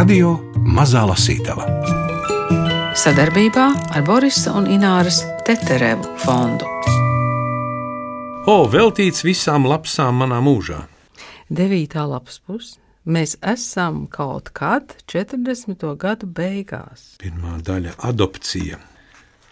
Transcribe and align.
Radio 0.00 0.30
Mazā 0.64 1.02
Lasītava 1.04 1.66
sadarbībā 2.96 3.64
ar 3.92 4.04
Borisa 4.06 4.54
un 4.56 4.64
Ināras 4.72 5.18
Teterevu 5.44 6.06
fondu. 6.22 6.64
O, 8.48 8.54
veltīts 8.72 9.20
visām 9.26 9.66
lapsām 9.68 10.22
manā 10.22 10.38
mūžā. 10.40 10.78
Devītā 11.52 12.06
lapas 12.08 12.40
puse. 12.40 12.78
Mēs 13.04 13.36
esam 13.44 14.06
kaut 14.08 14.48
kad 14.56 14.94
40. 15.12 15.84
gadu 16.00 16.30
beigās. 16.32 17.18
Pirmā 17.20 17.58
daļa- 17.60 17.98
adopcija. 18.10 18.80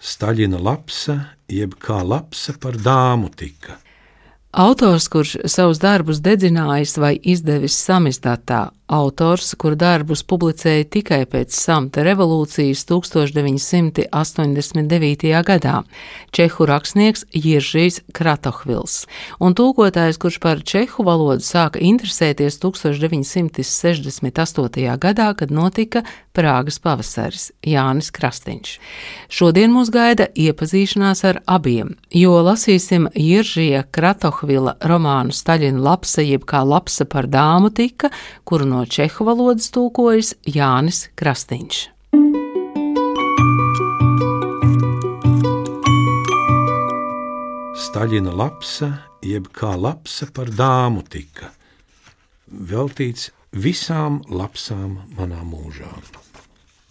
Staļina 0.00 0.62
lapsa, 0.64 1.18
jeb 1.48 1.76
kā 1.76 2.00
lapsa 2.00 2.56
par 2.56 2.80
dāmu 2.80 3.28
tika. 3.36 3.76
Autors, 4.56 5.12
kurš 5.12 5.37
savus 5.45 5.84
darbus 5.84 6.24
dedzinājis 6.24 6.96
vai 6.96 7.18
izdevis 7.20 7.76
samizdatā, 7.76 8.70
autors, 8.88 9.55
kur 9.60 9.77
darbus 9.78 10.23
publicēja 10.27 10.84
tikai 10.88 11.27
pēc 11.30 11.52
samta 11.55 12.02
revolūcijas 12.06 12.84
1989. 12.88 15.42
gadā, 15.46 15.83
čehu 16.34 16.66
rakstnieks 16.69 17.24
Jiržīs 17.37 18.01
Kratohvils, 18.16 19.06
un 19.41 19.55
tūkotājs, 19.59 20.19
kurš 20.20 20.38
par 20.43 20.56
čehu 20.65 21.05
valodu 21.06 21.43
sāka 21.45 21.79
interesēties 21.84 22.55
1968. 22.65 24.98
gadā, 24.98 25.34
kad 25.37 25.51
notika 25.52 26.02
Prāgas 26.38 26.77
pavasaris 26.79 27.48
Jānis 27.66 28.12
Krastīņš. 28.15 28.77
Šodien 29.32 29.73
mūs 29.74 29.91
gaida 29.91 30.29
iepazīšanās 30.38 31.24
ar 31.27 31.41
abiem, 31.51 31.96
jo 32.15 32.37
lasīsim 32.46 33.09
Jiržija 33.18 33.82
Kratohvila 33.91 34.77
romānu 34.87 35.34
Staļina 35.34 35.82
lapsa, 35.82 36.23
jeb 36.23 36.46
kā 36.49 36.62
lapsa 36.62 37.09
par 37.10 37.27
dāmu 37.27 37.73
tika, 37.74 38.12
kuru 38.46 38.68
no 38.71 38.77
čehu 38.87 39.26
valodas 39.26 39.73
tūkojas 39.74 40.37
Jānis 40.46 41.09
Krastīņš. 41.18 41.80
Staļina 47.88 48.34
lapsa, 48.37 48.93
jeb 49.24 49.49
kā 49.56 49.73
lapsa 49.80 50.29
par 50.34 50.51
dāmu 50.52 51.02
tika, 51.09 51.49
veltīts 52.46 53.30
visām 53.56 54.21
lapsām 54.29 54.99
manā 55.16 55.40
mūžā. 55.43 55.88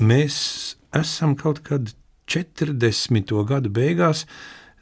Mēs 0.01 0.75
esam 0.95 1.35
kaut 1.37 1.59
kad 1.65 1.93
40. 2.27 3.31
gadu 3.47 3.69
beigās, 3.71 4.25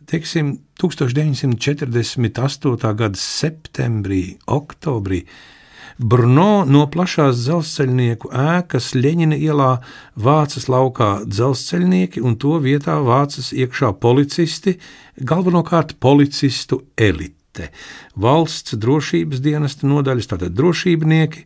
teiksim, 0.10 0.60
1948. 0.82 2.96
gada 2.96 3.18
septembrī, 3.20 4.38
oktobrī. 4.48 5.26
Brno 5.98 6.66
no 6.68 6.84
plašās 6.92 7.38
dzelzceļnieku 7.44 8.32
ēkas 8.36 8.92
Leņķina 8.98 9.38
ielā 9.40 9.70
vācas 10.16 10.68
laukā 10.72 11.12
dzelzceļnieki, 11.28 12.24
un 12.26 12.36
to 12.42 12.58
vietā 12.64 12.98
vācas 13.06 13.54
iekšā 13.56 13.94
policisti, 14.04 14.78
galvenokārt 15.22 15.96
policistu 16.04 16.82
elite. 16.98 17.72
Valsts 18.20 18.76
drošības 18.76 19.42
dienesta 19.44 19.88
nodaļas, 19.88 20.32
tātad 20.34 20.56
drošībnieki, 20.58 21.46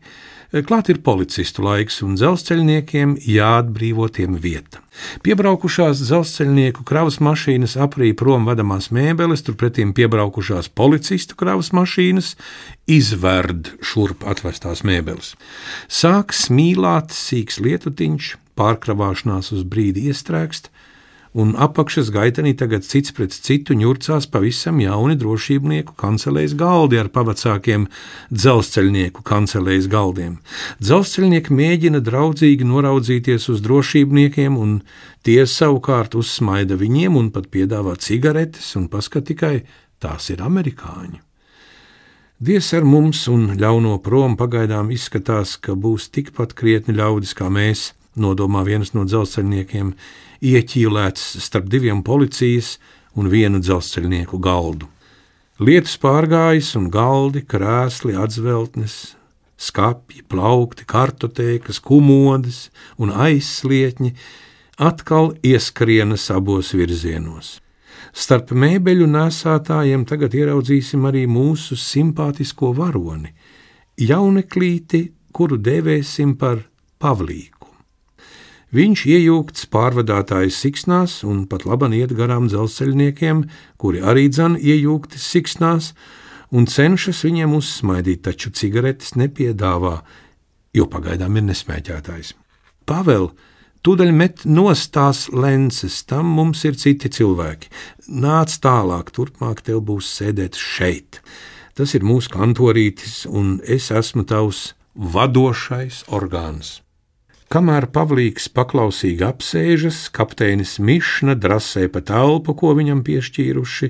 Klāt 0.50 0.88
ir 0.89 0.97
policistu 1.05 1.61
laiks, 1.61 2.00
un 2.02 2.16
dzelzceļniekiem 2.17 3.11
jāatbrīvo 3.22 4.08
tiem 4.09 4.33
vieta. 4.42 4.80
Piebraukušās 5.22 6.02
dzelzceļnieku 6.02 6.81
kravas 6.89 7.19
mašīnas 7.22 7.75
aprīja 7.78 8.17
prom 8.17 8.50
vedamās 8.50 8.89
mēbeles, 8.89 9.45
turpretī 9.45 9.86
piebraukušās 9.94 10.72
policistu 10.73 11.38
kravas 11.38 11.70
mašīnas 11.77 12.31
izverd 12.89 13.75
šurp 13.86 14.25
atvestās 14.25 14.81
mēbeles. 14.81 15.36
Sāk 15.86 16.33
smīlāt 16.33 17.14
sīks 17.14 17.61
lietutiņš, 17.61 18.33
pārkravāšanās 18.58 19.54
uz 19.54 19.61
brīdi 19.70 20.09
iestrēgst, 20.09 20.71
un 21.33 21.53
apakšas 21.57 22.09
gaitenī 22.13 22.55
tagad 22.57 22.85
cits 22.87 23.13
pret 23.13 23.33
citu 23.33 23.75
ņurcās 23.77 24.27
pavisam 24.33 24.79
jauni 24.81 25.17
drošībnieku 25.19 25.93
kancelēs 25.99 26.55
galdi 26.57 26.99
ar 27.01 27.11
pavacākiem 27.13 27.85
dzelzceļnieku 28.33 29.23
kancelēs 29.25 29.89
galdiem. 29.91 30.39
Dzelzceļnieki 30.81 31.53
mēģina 31.53 32.01
draudzīgi 32.05 32.65
noraudzīties 32.65 33.49
uz 33.53 33.61
drošībniekiem, 33.65 34.57
un 34.57 34.81
tie 35.23 35.43
savukārt 35.45 36.17
uzsmaida 36.17 36.79
viņiem 36.79 37.17
un 37.19 37.31
pat 37.35 37.49
piedāvā 37.53 37.95
cigaretes, 38.01 38.75
un 38.79 38.89
paskat 38.89 39.29
tikai 39.29 39.55
tās 40.01 40.31
ir 40.33 40.41
amerikāņi. 40.41 41.21
Dievs 42.39 42.69
ar 42.71 42.85
mums 42.87 43.25
un 43.27 43.49
ļauno 43.59 43.97
prom 43.99 44.37
pagaidām 44.39 44.93
izskatās, 44.95 45.57
ka 45.59 45.73
būs 45.75 46.07
tikpat 46.15 46.53
krietni 46.55 46.95
ļaudis 46.95 47.33
kā 47.35 47.49
mēs, 47.51 47.89
nodomā 48.15 48.63
viens 48.63 48.93
no 48.95 49.03
dzelzceļniekiem, 49.03 49.91
ieķīlēts 50.42 51.36
starp 51.44 51.70
diviem 51.72 52.04
policijas 52.04 52.77
un 53.16 53.30
vienu 53.32 53.60
dzelzceļnieku 53.64 54.39
galdu. 54.39 54.88
Lietus 55.60 55.98
pārgājis 56.00 56.72
un 56.80 56.88
galdi, 56.94 57.44
krēsli, 57.44 58.16
atzveltnes, 58.16 59.17
skāpji, 59.60 60.23
plaukti, 60.32 60.86
kartotēkas, 60.88 61.82
kumodas 61.83 62.70
un 62.98 63.11
aizslietņi 63.11 64.14
atkal 64.80 65.33
ieskrienas 65.44 66.30
abos 66.32 66.71
virzienos. 66.71 67.58
Starp 68.16 68.54
mēbeļu 68.56 69.06
nesātājiem 69.11 70.06
tagad 70.08 70.33
ieraudzīsim 70.39 71.04
arī 71.11 71.26
mūsu 71.30 71.76
simpātisko 71.77 72.71
varoni, 72.77 73.33
jauneklīti, 74.00 75.10
kuru 75.36 75.60
dēvēsim 75.60 76.38
par 76.39 76.64
Pavlīku. 77.00 77.58
Viņš 78.69 79.02
iejūgts 79.09 79.65
pārvadātājas 79.73 80.59
siksnās 80.61 81.23
un 81.25 81.47
pat 81.49 81.63
laban 81.65 81.93
iet 81.97 82.11
garām 82.13 82.45
dzelzceļniekiem, 82.52 83.43
kuri 83.81 84.02
arī 84.05 84.27
dzan 84.30 84.59
iejūgti 84.61 85.17
siksnās 85.17 85.95
un 86.53 86.67
cenšas 86.69 87.23
viņiem 87.25 87.55
uzsmaidīt, 87.58 88.21
taču 88.27 88.52
cigaretes 88.53 89.15
nepiedāvā, 89.17 89.95
jo 90.77 90.85
pagaidām 90.85 91.39
ir 91.41 91.47
nesmēķētājs. 91.47 92.35
Pavel, 92.85 93.31
tūdaļ 93.81 94.13
met 94.13 94.45
nostās 94.45 95.23
lences, 95.33 96.03
tam 96.05 96.29
mums 96.37 96.61
ir 96.69 96.77
citi 96.77 97.09
cilvēki. 97.09 97.71
Nāc 98.21 98.53
tālāk, 98.61 99.09
turpmāk 99.17 99.63
tev 99.65 99.81
būs 99.87 100.11
sēdēt 100.19 100.59
šeit. 100.61 101.23
Tas 101.73 101.95
ir 101.97 102.05
mūsu 102.05 102.29
kantorītis, 102.35 103.23
un 103.25 103.58
es 103.65 103.89
esmu 103.89 104.27
tavs 104.29 104.75
vadošais 104.93 106.03
orgāns. 106.13 106.83
Kamēr 107.49 107.87
Pavlīks 107.89 108.45
paklausīgi 108.54 109.23
apsēžas, 109.26 110.04
kapteinis 110.14 110.76
Mišna 110.86 111.33
drasē 111.33 111.87
pa 111.89 112.04
telpu, 112.05 112.54
ko 112.54 112.76
viņam 112.77 112.99
piešķīruši, 113.08 113.89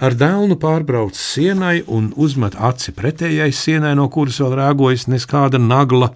ar 0.00 0.16
dēlnu 0.16 0.56
pārbrauc 0.62 1.18
sienai 1.20 1.82
un 1.84 2.06
uzmet 2.16 2.56
aci 2.56 2.94
pretējai 2.96 3.50
sienai, 3.52 3.90
no 3.98 4.06
kuras 4.08 4.38
vēl 4.40 4.56
rāgojas 4.56 5.04
neskāda 5.12 5.60
nagla, 5.60 6.14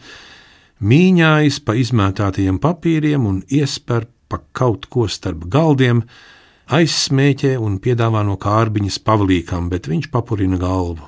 mīņājas 0.81 1.61
pa 1.69 1.77
izmētātajiem 1.77 2.57
papīriem 2.65 3.29
un 3.29 3.43
iesper 3.53 4.09
pa 4.33 4.41
kaut 4.57 4.89
ko 4.89 5.05
starp 5.13 5.45
galdiem, 5.45 6.01
aizsmēķē 6.73 7.53
un 7.61 7.77
piedāvā 7.85 8.25
no 8.25 8.39
kārbiņas 8.41 9.01
Pavlīkam, 9.05 9.69
bet 9.69 9.93
viņš 9.93 10.09
papurina 10.17 10.57
galvu. 10.57 11.05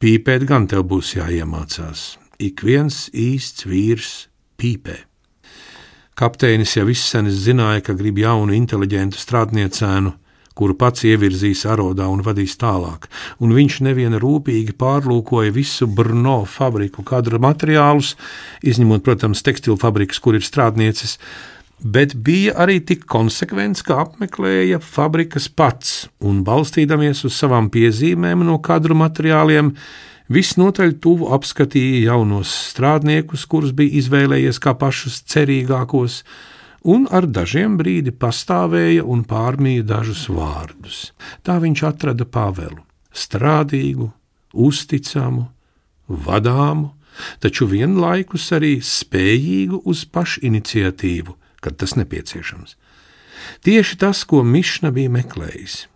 Pīpēt 0.00 0.48
gan 0.48 0.64
tev 0.72 0.88
būs 0.88 1.18
jāiemācās. 1.20 2.14
Ik 2.40 2.64
viens 2.64 3.10
īsts 3.12 3.68
vīrs 3.68 4.29
pīpē. 4.60 4.96
Kapteinis 6.20 6.74
jau 6.76 6.84
izsenis 6.92 7.38
zināja, 7.46 7.80
ka 7.86 7.94
grib 7.96 8.18
jaunu, 8.20 8.52
inteliģentu 8.52 9.16
strādniecēnu, 9.16 10.12
kuru 10.58 10.74
pats 10.76 11.06
ievirzīs 11.08 11.62
arodā 11.70 12.04
un 12.12 12.20
vadīs 12.26 12.58
tālāk, 12.60 13.06
un 13.40 13.54
viņš 13.56 13.78
neviena 13.86 14.18
rūpīgi 14.20 14.74
pārlūkoja 14.80 15.54
visu 15.56 15.88
Brno 15.88 16.42
fabriku 16.44 17.04
kadra 17.06 17.40
materiālus, 17.40 18.12
izņemot, 18.60 19.04
protams, 19.06 19.40
tekstilu 19.46 19.78
fabrikas, 19.80 20.20
kur 20.20 20.36
ir 20.36 20.44
strādnieces, 20.44 21.16
bet 21.80 22.12
bija 22.12 22.58
arī 22.60 22.80
tik 22.84 23.06
konsekvents, 23.08 23.80
ka 23.86 24.02
apmeklēja 24.04 24.82
fabrikas 24.84 25.48
pats 25.48 26.10
un, 26.20 26.44
balstīdamies 26.44 27.24
uz 27.24 27.38
savām 27.40 27.70
piezīmēm 27.72 28.44
no 28.44 28.58
kadru 28.60 28.98
materiāliem, 29.00 29.72
Visnotaļ 30.30 30.92
tuvu 31.02 31.32
apskatīja 31.34 32.12
jaunos 32.12 32.52
strādniekus, 32.70 33.48
kurus 33.50 33.72
bija 33.74 33.98
izvēlējies 33.98 34.60
kā 34.62 34.76
pašus 34.78 35.24
cerīgākos, 35.26 36.20
un 36.86 37.08
ar 37.10 37.26
dažiem 37.26 37.74
brīdi 37.80 38.14
pastāvēja 38.14 39.02
un 39.02 39.24
pārmīja 39.26 39.88
dažus 39.88 40.28
vārdus. 40.30 41.10
Tā 41.42 41.58
viņš 41.58 41.82
atrada 41.88 42.24
Pāvelu- 42.24 42.78
strādīgu, 43.24 44.12
uzticamu, 44.54 45.48
vadāmu, 46.08 46.92
taču 47.42 47.66
vienlaikus 47.66 48.52
arī 48.54 48.78
spējīgu 48.78 49.82
uz 49.84 50.04
pašiniciatīvu, 50.04 51.34
kad 51.60 51.76
tas 51.76 51.98
nepieciešams. 51.98 52.76
Tieši 53.66 53.98
tas, 53.98 54.22
ko 54.24 54.44
Mišna 54.44 54.92
bija 54.94 55.10
meklējis. 55.10 55.86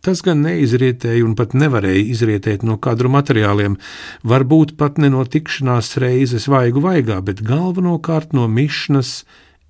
Tas 0.00 0.22
gan 0.24 0.40
neizrietēja 0.46 1.24
un 1.26 1.34
pat 1.36 1.52
nevarēja 1.52 2.06
izrietēt 2.14 2.62
no 2.64 2.78
kadru 2.80 3.10
materiāliem, 3.12 3.76
varbūt 4.24 4.76
pat 4.80 4.96
ne 4.96 5.10
no 5.12 5.26
tikšanās 5.28 5.98
reizes 6.00 6.48
vaigu 6.48 6.80
vaigā, 6.84 7.18
bet 7.20 7.42
galvenokārt 7.44 8.32
no 8.36 8.46
mišnas 8.48 9.26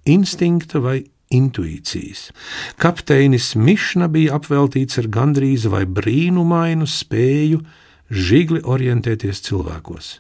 instinkta 0.06 0.78
vai 0.84 1.00
intuīcijas. 1.34 2.30
Kapteinis 2.78 3.54
Mišna 3.58 4.10
bija 4.10 4.38
apveltīts 4.38 4.98
ar 5.02 5.10
gandrīz 5.10 5.66
vai 5.70 5.84
brīnumainu 5.86 6.86
spēju 6.90 7.62
žigli 8.10 8.62
orientēties 8.62 9.42
cilvēkos. 9.46 10.18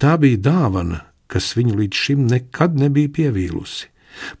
Tā 0.00 0.18
bija 0.20 0.40
dāvana, 0.48 1.04
kas 1.32 1.54
viņu 1.56 1.78
līdz 1.80 2.02
šim 2.06 2.26
nekad 2.28 2.76
nebija 2.76 3.12
pievīlusi. 3.20 3.88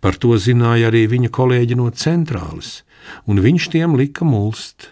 Par 0.04 0.18
to 0.20 0.36
zināja 0.36 0.90
arī 0.92 1.06
viņa 1.08 1.32
kolēģi 1.32 1.78
no 1.80 1.88
centrālas, 1.96 2.82
un 3.24 3.40
viņš 3.40 3.70
tiem 3.72 3.96
lika 3.96 4.28
mulst. 4.28 4.91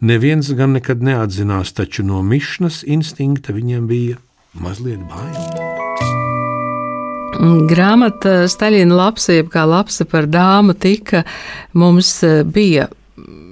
Neviens 0.00 0.50
gan 0.56 0.76
nekad 0.78 1.02
neatzinās, 1.02 1.72
taču 1.76 2.04
no 2.06 2.22
mišnas 2.22 2.82
instinkta 2.86 3.56
viņiem 3.56 3.88
bija 3.90 4.20
mazliet 4.54 5.02
bail. 5.10 5.72
Grāmata 7.68 8.44
Staļina 8.48 8.94
lapsa, 8.94 9.34
jeb 9.38 9.48
kā 9.52 9.64
lapsa 9.66 10.06
par 10.06 10.28
dāmu, 10.30 10.74
tika 10.78 11.24
mums 11.74 12.16
e, 12.22 12.44
bija 12.44 12.86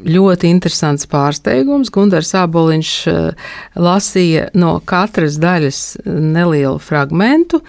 ļoti 0.02 0.50
interesants 0.50 1.06
pārsteigums. 1.10 1.90
Gunārs 1.94 2.32
Aboliņš 2.38 2.92
e, 3.10 3.16
lasīja 3.82 4.48
no 4.58 4.76
katras 4.86 5.38
daļas 5.42 5.82
nelielu 6.06 6.78
fragmentu, 6.82 7.62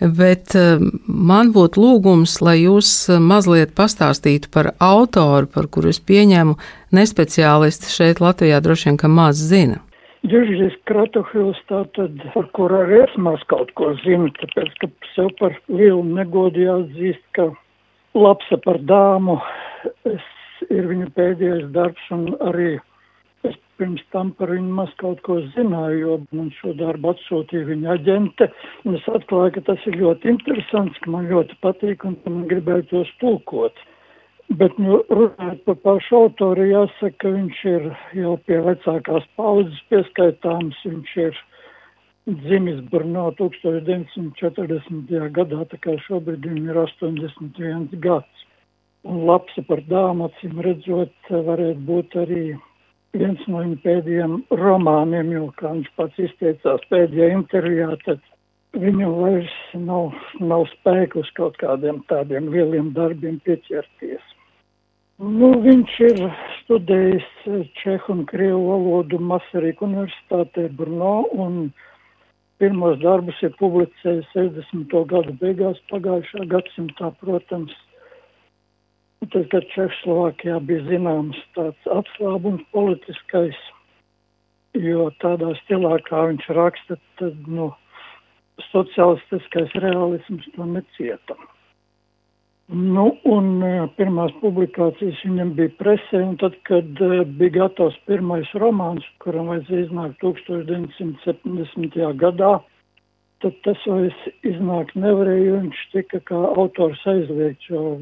bet 0.00 0.54
e, 0.58 0.78
man 1.08 1.52
būtu 1.56 1.80
lūgums, 1.80 2.38
lai 2.44 2.58
jūs 2.66 2.92
mazliet 3.20 3.74
pastāstītu 3.76 4.52
par 4.52 4.74
autoru, 4.84 5.48
par 5.48 5.72
kuru 5.72 5.94
es 5.94 6.02
pieņēmu 6.04 6.58
nespeciālisti 6.94 7.90
šeit 7.92 8.22
Latvijā 8.24 8.60
droši 8.64 8.90
vien, 8.90 9.00
ka 9.00 9.10
maz 9.10 9.42
zina. 9.50 9.80
Jurijs 10.24 10.72
Kratohils 10.88 11.58
tātad, 11.68 12.16
par 12.32 12.46
kur 12.56 12.72
arī 12.72 13.02
es 13.04 13.16
maz 13.20 13.42
kaut 13.50 13.74
ko 13.76 13.90
zinu, 14.00 14.30
tāpēc, 14.38 14.70
ka 14.80 14.88
sev 15.12 15.28
par 15.40 15.52
lielu 15.68 16.00
negodu 16.16 16.62
jāatzīst, 16.62 17.20
ka 17.36 17.50
lapsa 18.16 18.56
par 18.64 18.80
dāmu 18.88 19.36
es, 20.08 20.24
ir 20.70 20.88
viņa 20.88 21.10
pēdējais 21.18 21.68
darbs 21.76 22.08
un 22.16 22.30
arī 22.48 22.70
es 23.44 23.58
pirms 23.76 24.00
tam 24.16 24.30
par 24.38 24.54
viņu 24.54 24.72
maz 24.78 24.92
kaut 25.02 25.20
ko 25.26 25.42
zināju, 25.58 26.00
jo 26.00 26.18
man 26.32 26.48
šo 26.56 26.72
darbu 26.78 27.12
atsūtīja 27.12 27.68
viņa 27.74 27.96
aģente, 27.98 28.48
un 28.88 28.96
es 28.96 29.08
atklāju, 29.12 29.58
ka 29.58 29.66
tas 29.72 29.88
ir 29.90 30.00
ļoti 30.00 30.32
interesants, 30.32 31.00
ka 31.04 31.12
man 31.12 31.28
ļoti 31.28 31.58
patīk 31.60 32.08
un 32.08 32.16
man 32.24 32.46
gribētu 32.48 32.94
tos 32.94 33.12
tulkot. 33.20 33.76
Bet, 34.52 34.76
nu, 34.78 34.98
runājot 35.08 35.62
par 35.64 35.76
pašu 35.82 36.16
autoru, 36.18 36.66
jāsaka, 36.68 37.16
ka 37.22 37.30
viņš 37.32 37.60
ir 37.70 37.86
jau 38.18 38.34
pie 38.44 38.58
vecākās 38.66 39.24
paudzes 39.38 39.78
pieskaitāms. 39.88 40.76
Viņš 40.84 41.14
ir 41.22 41.38
dzimis 42.28 42.82
Brno 42.92 43.30
1940. 43.38 45.14
gadā, 45.38 45.64
tā 45.70 45.80
kā 45.80 45.96
šobrīd 46.04 46.44
viņam 46.44 46.68
ir 46.70 46.82
81 46.84 47.96
gads. 48.04 48.44
Un 49.04 49.24
lapsa 49.28 49.64
par 49.68 49.80
dāmu, 49.88 50.28
acīm 50.28 50.60
redzot, 50.64 51.16
varētu 51.30 51.80
būt 51.88 52.16
arī 52.20 52.44
viens 53.16 53.40
no 53.48 53.64
viņa 53.64 53.80
pēdējiem 53.84 54.38
romāniem, 54.60 55.32
jo, 55.38 55.48
kā 55.56 55.72
viņš 55.72 55.90
pats 55.96 56.22
izteicās 56.28 56.84
pēdējā 56.92 57.32
intervijā, 57.38 57.90
tad 58.04 58.22
viņam 58.76 59.18
vairs 59.22 59.58
nav, 59.88 60.14
nav 60.40 60.68
spēku 60.72 61.24
uz 61.24 61.34
kaut 61.36 61.58
kādiem 61.60 62.00
tādiem 62.12 62.48
lieliem 62.52 62.92
darbiem 62.96 63.40
pieķerties. 63.44 64.33
Nu, 65.22 65.52
viņš 65.62 65.92
ir 66.02 66.16
studējis 66.64 67.26
čehu 67.78 68.14
un 68.16 68.24
krievu 68.26 68.64
valodu 68.66 69.20
Masarīku 69.22 69.86
universitātē 69.86 70.64
Brno 70.74 71.28
un 71.30 71.68
pirmos 72.58 72.98
darbus 72.98 73.38
ir 73.46 73.54
publicējis 73.60 74.26
60. 74.34 74.90
gadu 75.12 75.36
beigās 75.38 75.78
pagājušā 75.92 76.48
gadsimtā, 76.50 77.12
protams. 77.22 77.70
Tas, 79.30 79.46
ka 79.54 79.62
Čehoslovākijā 79.70 80.58
bija 80.66 80.82
zināms 80.90 81.38
tāds 81.54 81.86
atslābums 81.94 82.66
politiskais, 82.74 83.56
jo 84.74 85.08
tādā 85.22 85.54
stilā, 85.62 85.94
kā 86.10 86.26
viņš 86.32 86.50
raksta, 86.58 86.98
tad, 87.22 87.38
nu, 87.46 87.70
sociālistiskais 88.72 89.78
realisms 89.78 90.50
to 90.58 90.66
necieta. 90.74 91.38
Nu, 92.72 93.10
un 93.28 93.60
e, 93.60 93.72
pirmās 93.98 94.32
publikācijas 94.40 95.18
viņam 95.26 95.50
bija 95.58 95.72
presē, 95.76 96.22
un 96.24 96.38
tad, 96.40 96.54
kad 96.64 97.02
e, 97.04 97.24
bija 97.36 97.52
gatavs 97.58 97.98
pirmais 98.08 98.48
romāns, 98.56 99.04
kuram 99.20 99.50
vajadzēja 99.52 99.84
iznākt 99.84 100.16
1970. 100.24 101.98
gadā, 102.22 102.54
tad 103.44 103.58
tas 103.66 103.84
vairs 103.84 104.16
iznākt 104.48 104.96
nevarēja, 104.96 105.58
viņš 105.58 105.82
tika 105.92 106.22
kā 106.30 106.40
autors 106.54 107.04
aizliegts, 107.12 107.68
jo 107.68 107.98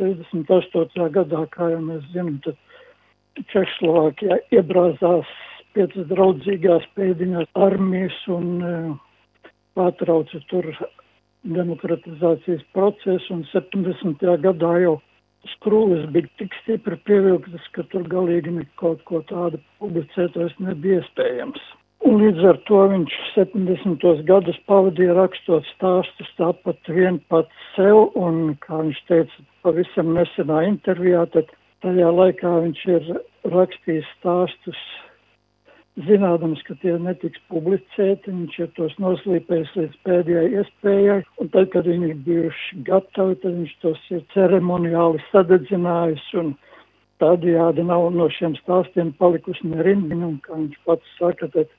68. 0.00 1.06
gadā, 1.14 1.44
kā 1.54 1.70
jau 1.76 1.80
mēs 1.86 2.02
zinām, 2.16 2.40
tad 2.42 3.46
Čehslovākijā 3.52 4.40
iebrāzās 4.58 5.30
piecas 5.74 6.10
draudzīgās 6.10 6.90
pēdiņās 6.98 7.46
armijas 7.62 8.18
un 8.30 8.50
uh, 8.58 8.92
pārtrauca 9.78 10.42
tur 10.50 10.66
demokratizācijas 11.44 12.64
procesu, 12.76 13.34
un 13.34 13.44
70. 13.52 14.24
gadā 14.44 14.72
jau 14.82 14.96
skrūves 15.54 16.06
bija 16.14 16.30
tik 16.40 16.54
stipri 16.62 16.96
pievilktas, 17.08 17.64
ka 17.76 17.84
tur 17.92 18.06
galīgi 18.08 18.64
kaut 18.80 19.02
ko 19.08 19.20
tādu 19.28 19.60
publicēt 19.82 20.36
vairs 20.40 20.54
nebija 20.58 21.02
iespējams. 21.02 21.60
Un 22.04 22.18
līdz 22.20 22.42
ar 22.48 22.58
to 22.68 22.80
viņš 22.92 23.12
70. 23.32 24.02
gadus 24.28 24.56
pavadīja 24.68 25.14
rakstot 25.16 25.64
stāstus 25.72 26.32
tāpat 26.36 26.90
vien 26.92 27.20
pats 27.32 27.68
sev, 27.76 28.10
un, 28.20 28.56
kā 28.64 28.82
viņš 28.82 29.00
teica 29.08 29.46
pavisam 29.64 30.12
nesenā 30.16 30.66
intervijā, 30.68 31.24
tad 31.32 31.48
tajā 31.84 32.10
laikā 32.12 32.52
viņš 32.66 32.84
ir 32.96 33.08
rakstījis 33.54 34.10
stāstus 34.18 34.82
zinādams, 36.02 36.62
ka 36.66 36.74
tie 36.82 36.96
netiks 36.98 37.40
publicēti, 37.52 38.32
viņš 38.32 38.58
ir 38.64 38.70
tos 38.78 38.94
noslīpējis 39.02 39.74
līdz 39.78 39.98
pēdējai 40.06 40.48
iespējai, 40.60 41.18
un 41.38 41.50
tad, 41.54 41.70
kad 41.74 41.86
viņi 41.86 42.10
ir 42.10 42.22
bijuši 42.26 42.80
gatavi, 42.88 43.38
tad 43.44 43.58
viņš 43.60 43.74
tos 43.84 44.00
ir 44.10 44.24
ceremoniāli 44.34 45.22
sadedzinājis, 45.30 46.26
un 46.42 46.52
tādējādi 47.22 47.86
nav 47.86 48.08
no 48.16 48.26
šiem 48.34 48.58
stāstiem 48.58 49.14
palikusi 49.20 49.70
nerindiņa, 49.70 50.32
un 50.32 50.40
kā 50.42 50.58
viņš 50.58 50.82
pats 50.88 51.14
saka, 51.20 51.48
tad 51.54 51.70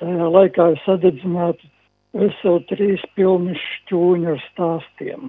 tajā 0.00 0.32
laikā 0.38 0.72
ir 0.72 0.82
sadedzināti 0.86 1.68
veseli 2.16 2.66
trīs 2.72 3.04
pilni 3.16 3.56
šķūņi 3.60 4.32
ar 4.32 4.44
stāstiem. 4.48 5.28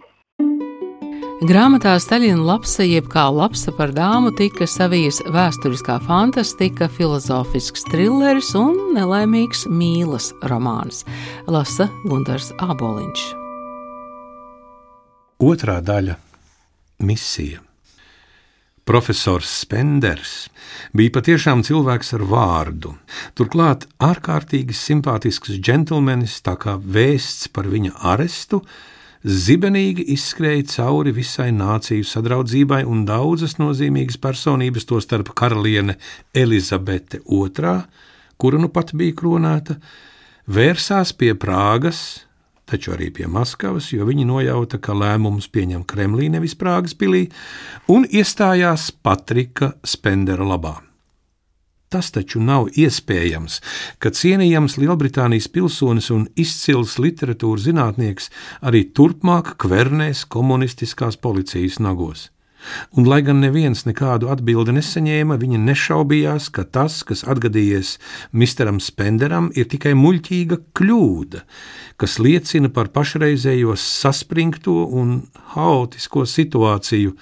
Grāmatā 1.43 1.97
Staļina 2.00 2.39
lapsa, 2.39 2.85
jeb 2.88 3.09
kā 3.12 3.25
lapsa 3.27 3.73
par 3.75 3.91
dāmu, 3.91 4.29
tika 4.31 4.63
savijas 4.69 5.17
vēsturiskā 5.27 5.97
fantastika, 6.05 6.88
filozofisks 6.88 7.83
trilleris 7.89 8.53
un 8.55 8.77
nelaimīgs 8.95 9.65
mīlas 9.67 10.29
romāns. 10.47 11.01
Lasa 11.51 11.89
Gunārs 12.05 12.53
Aboliņš. 12.63 13.25
Otrā 15.43 15.81
daļa- 15.83 16.15
misija. 17.09 17.59
Profesors 18.88 19.51
Spenders 19.65 20.47
bija 20.95 21.12
patiešām 21.19 21.59
cilvēks 21.67 22.13
ar 22.13 22.23
vārdu. 22.23 22.95
Turklāt 23.35 23.83
ārkārtīgi 24.00 24.71
simpātisks 24.71 25.59
džentlmenis, 25.59 26.39
tā 26.39 26.55
kā 26.55 26.79
vēsts 26.79 27.51
par 27.51 27.67
viņa 27.67 27.91
arestu 28.00 28.63
zibenīgi 29.23 30.05
izskrēja 30.13 30.65
cauri 30.75 31.13
visai 31.15 31.49
nāciju 31.55 32.05
sadraudzībai, 32.07 32.83
un 32.85 33.05
daudzas 33.07 33.57
nozīmīgas 33.59 34.19
personības, 34.21 34.87
tostarp 34.89 35.33
karaliene 35.37 35.97
Elizabete 36.35 37.21
II, 37.23 37.79
kura 38.37 38.59
nu 38.59 38.69
pat 38.73 38.93
bija 38.97 39.15
kronēta, 39.15 39.79
vērsās 40.51 41.15
pie 41.15 41.33
Prāgas, 41.39 42.23
taču 42.67 42.95
arī 42.95 43.11
pie 43.15 43.27
Maskavas, 43.31 43.91
jo 43.93 44.07
viņi 44.07 44.27
nojauta, 44.27 44.79
ka 44.79 44.95
lēmumus 44.97 45.49
pieņem 45.51 45.85
Kremlī, 45.87 46.29
nevis 46.31 46.55
Prāgas 46.59 46.95
pilī, 46.97 47.29
un 47.91 48.07
iestājās 48.09 48.91
Patrika 49.03 49.73
Spendera 49.83 50.47
labā. 50.47 50.79
Tas 51.93 52.07
taču 52.09 52.39
nav 52.41 52.71
iespējams, 52.73 53.59
ka 54.01 54.09
cienījams 54.17 54.79
Lielbritānijas 54.81 55.45
pilsonis 55.53 56.07
un 56.15 56.23
izcils 56.33 56.95
literatūras 56.97 57.67
zinātnieks 57.67 58.31
arī 58.65 58.88
turpmāk 58.97 59.51
kvernēs 59.62 60.23
komunistiskās 60.33 61.19
policijas 61.21 61.77
nagos. 61.77 62.31
Un, 62.97 63.05
lai 63.05 63.19
gan 63.27 63.43
neviens 63.43 63.83
nekādu 63.85 64.31
atbildi 64.33 64.73
nesaņēma, 64.79 65.38
viņa 65.38 65.62
nešaubījās, 65.67 66.50
ka 66.55 66.65
tas, 66.65 67.01
kas 67.05 67.21
atgadījies 67.29 67.97
Misteram 68.31 68.79
Spenderam, 68.81 69.51
ir 69.53 69.69
tikai 69.69 69.93
muļķīga 70.00 70.63
kļūda, 70.73 71.45
kas 72.01 72.17
liecina 72.23 72.73
par 72.73 72.89
pašreizējo 72.95 73.77
saspringto 73.77 74.79
un 74.89 75.19
haotisko 75.53 76.25
situāciju, 76.25 77.13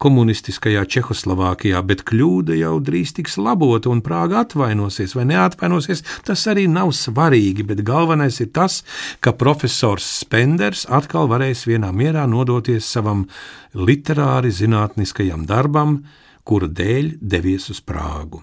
komunistiskajā 0.00 0.86
Čehoslovākijā, 0.88 1.80
bet 1.84 2.04
kļūda 2.08 2.56
jau 2.56 2.74
drīz 2.84 3.12
tiks 3.18 3.36
labota 3.40 3.90
un 3.92 4.00
Prāga 4.04 4.42
atvainosies 4.46 5.14
vai 5.16 5.26
neatvainosies, 5.28 6.02
tas 6.26 6.46
arī 6.50 6.66
nav 6.72 6.94
svarīgi, 6.96 7.66
bet 7.68 7.84
galvenais 7.86 8.40
ir 8.40 8.50
tas, 8.56 8.80
ka 9.20 9.36
profesors 9.36 10.06
Spenders 10.22 10.86
atkal 10.88 11.28
varēs 11.30 11.66
vienā 11.68 11.92
mierā 11.92 12.24
nodoties 12.30 12.88
savam 12.88 13.26
literāri 13.76 14.52
zinātniskajam 14.54 15.44
darbam, 15.48 16.00
kura 16.48 16.70
dēļ 16.70 17.18
devies 17.20 17.68
uz 17.70 17.82
Prāgu. 17.84 18.40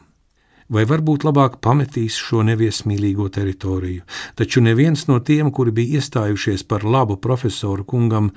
Vai 0.68 0.84
varbūt 0.84 1.24
labāk 1.24 1.62
pametīs 1.64 2.18
šo 2.20 2.42
neviesmīlīgo 2.44 3.30
teritoriju, 3.32 4.04
taču 4.36 4.60
neviens 4.62 5.06
no 5.08 5.22
tiem, 5.24 5.50
kuri 5.56 5.72
bija 5.72 6.02
iestājušies 6.02 6.66
par 6.68 6.84
labu 6.84 7.16
profesoru 7.24 7.88
kungam, 7.88 8.34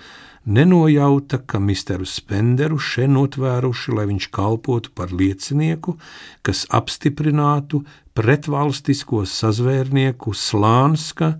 nenojauta, 0.50 1.38
ka 1.46 1.60
misteru 1.62 2.06
Spenderu 2.08 2.78
šeit 2.82 3.12
notvēruši, 3.14 3.94
lai 3.96 4.06
viņš 4.10 4.28
kalpotu 4.34 4.92
par 4.94 5.14
liecinieku, 5.14 5.96
kas 6.42 6.66
apstiprinātu 6.74 7.84
pretvalstisko 8.18 9.22
sazvērnieku 9.28 10.34
Slānska 10.34 11.34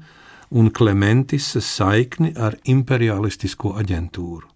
un 0.51 0.71
Klementisa 0.71 1.63
saikni 1.63 2.33
ar 2.37 2.57
imperialistisko 2.65 3.75
aģentūru. 3.83 4.47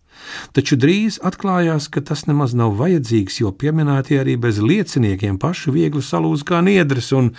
Taču 0.55 0.79
drīz 0.81 1.19
atklājās, 1.27 1.91
ka 1.93 2.01
tas 2.01 2.25
nemaz 2.31 2.55
nav 2.57 2.77
vajadzīgs, 2.79 3.41
jo 3.43 3.53
pieminētie 3.53 4.21
arī 4.23 4.37
bez 4.41 4.61
lieciniekiem 4.63 5.39
paši 5.43 5.75
viegli 5.75 6.03
salūz 6.03 6.47
kā 6.47 6.63
niedres 6.65 7.13
un 7.13 7.33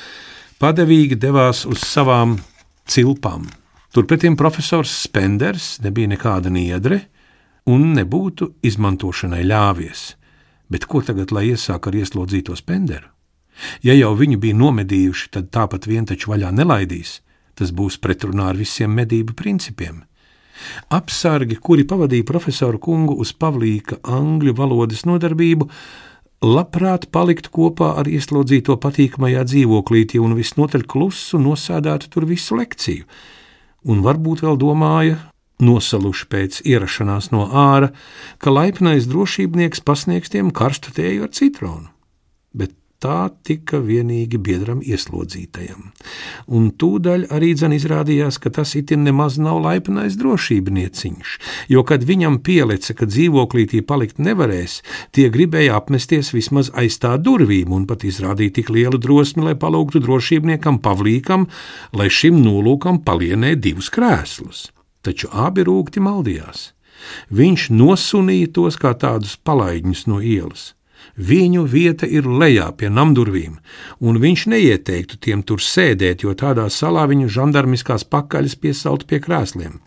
padevīgi 0.62 1.18
devās 1.20 1.66
uz 1.66 1.84
savām 1.84 2.38
cilpām. 2.88 3.48
Turpretī 3.96 4.28
profesors 4.36 4.92
Spenders 5.06 5.78
nebija 5.80 6.10
nekāda 6.12 6.50
niedre 6.52 6.98
un 7.72 7.94
nebūtu 7.96 8.50
izmantošanai 8.68 9.46
ļāvies. 9.48 10.02
Bet 10.68 10.84
ko 10.92 11.00
tagad 11.00 11.32
lai 11.32 11.46
iesāk 11.54 11.88
ar 11.88 11.96
ieslodzīto 11.96 12.58
Spenderu? 12.60 13.08
Ja 13.88 13.94
jau 13.96 14.10
viņu 14.20 14.42
bija 14.44 14.58
nomedījuši, 14.60 15.30
tad 15.32 15.48
tāpat 15.56 15.88
vien 15.88 16.04
taču 16.04 16.34
vaļā 16.34 16.50
nelaidīs. 16.52 17.22
Tas 17.56 17.72
būs 17.72 17.96
pretrunā 18.04 18.50
ar 18.52 18.60
visiem 18.60 18.92
medību 18.92 19.32
principiem. 19.40 20.04
Apsargi, 20.92 21.56
kuri 21.56 21.88
pavadīja 21.88 22.28
profesoru 22.28 22.82
kungu 22.84 23.16
uz 23.16 23.32
Pavlīka 23.32 24.02
angļu 24.04 24.58
valodas 24.60 25.06
nodarbību, 25.08 25.70
labprāt 26.44 27.08
palikt 27.16 27.48
kopā 27.48 27.94
ar 28.04 28.12
ieslodzīto 28.12 28.76
patīkamajā 28.76 29.48
dzīvoklītī 29.54 30.20
un 30.20 30.36
visnotaļ 30.36 30.84
klusu 30.84 31.40
nosēdētu 31.40 32.12
tur 32.12 32.28
visu 32.28 32.60
lekciju, 32.60 33.08
un 33.86 34.04
varbūt 34.06 34.44
vēl 34.46 34.60
domāja, 34.62 35.20
nosaluši 35.64 36.28
pēc 36.32 36.62
ierašanās 36.68 37.32
no 37.32 37.48
ārā, 37.48 37.92
ka 38.42 38.54
laipnais 38.54 39.08
drošībnieks 39.08 39.84
pasniegs 39.86 40.34
tiem 40.34 40.52
karstu 40.52 40.92
tēju 40.96 41.28
ar 41.28 41.36
citronu. 41.36 41.88
Bet 42.56 42.76
tā 43.04 43.30
tika 43.46 43.80
vienīgi 43.84 44.40
biedram 44.42 44.82
ieslodzītajam. 44.86 45.92
Un 46.48 46.70
tūdaļ 46.80 47.28
arī 47.36 47.54
dzen 47.58 47.76
izrādījās, 47.76 48.40
ka 48.42 48.52
tas 48.54 48.76
itin 48.80 49.04
nemaz 49.08 49.38
nav 49.42 49.62
laipnais 49.64 50.18
drošībnieciņš, 50.20 51.34
jo, 51.74 51.84
kad 51.88 52.06
viņam 52.08 52.40
pielica, 52.46 52.96
ka 52.98 53.08
dzīvoklītī 53.10 53.82
palikt 53.86 54.22
nevarēs, 54.22 54.80
tie 55.16 55.28
gribēja 55.34 55.80
apmesties 55.80 56.32
vismaz 56.36 56.72
aiz 56.74 57.00
tā 57.02 57.16
durvīm 57.22 57.74
un 57.76 57.88
pat 57.90 58.06
izrādīja 58.08 58.60
tik 58.60 58.72
lielu 58.74 59.02
drosmi, 59.02 59.46
lai 59.50 59.58
palūgtu 59.60 60.04
drošībniekam 60.06 60.80
Pavlīkam, 60.86 61.50
lai 61.94 62.10
šim 62.12 62.40
nolūkam 62.44 63.02
palienē 63.06 63.56
divus 63.60 63.92
krēslus. 63.94 64.70
Taču 65.06 65.30
abi 65.32 65.66
rūkti 65.68 66.02
maldījās. 66.02 66.72
Viņš 67.30 67.70
nosunīja 67.74 68.54
tos 68.56 68.80
kā 68.82 68.96
tādus 68.98 69.36
palaidņus 69.38 70.06
no 70.10 70.22
ielas. 70.22 70.75
Viņu 71.16 71.64
vieta 71.72 72.08
ir 72.12 72.26
lejā 72.28 72.68
pie 72.76 72.90
namdurvīm, 72.92 73.56
un 74.04 74.20
viņš 74.20 74.42
neieteiktu 74.52 75.20
tiem 75.24 75.46
tur 75.48 75.64
sēdēt, 75.64 76.26
jo 76.28 76.36
tādā 76.36 76.68
salā 76.68 77.06
viņu 77.08 77.30
žandarmiskās 77.32 78.04
pakaļas 78.12 78.58
piesauta 78.60 79.08
pie 79.08 79.22
krēsliem. 79.24 79.80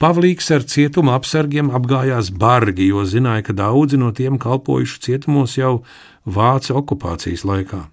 Pavlīks 0.00 0.48
ar 0.56 0.64
cietuma 0.64 1.18
apsargiem 1.20 1.68
apgājās 1.76 2.32
bargi, 2.32 2.88
jo 2.88 3.04
zināja, 3.04 3.50
ka 3.50 3.58
daudzi 3.60 4.00
no 4.00 4.12
tiem 4.16 4.40
kalpojuši 4.40 5.00
cietumos 5.08 5.58
jau 5.60 5.82
Vācu 6.22 6.76
okupācijas 6.78 7.42
laikā. 7.42 7.88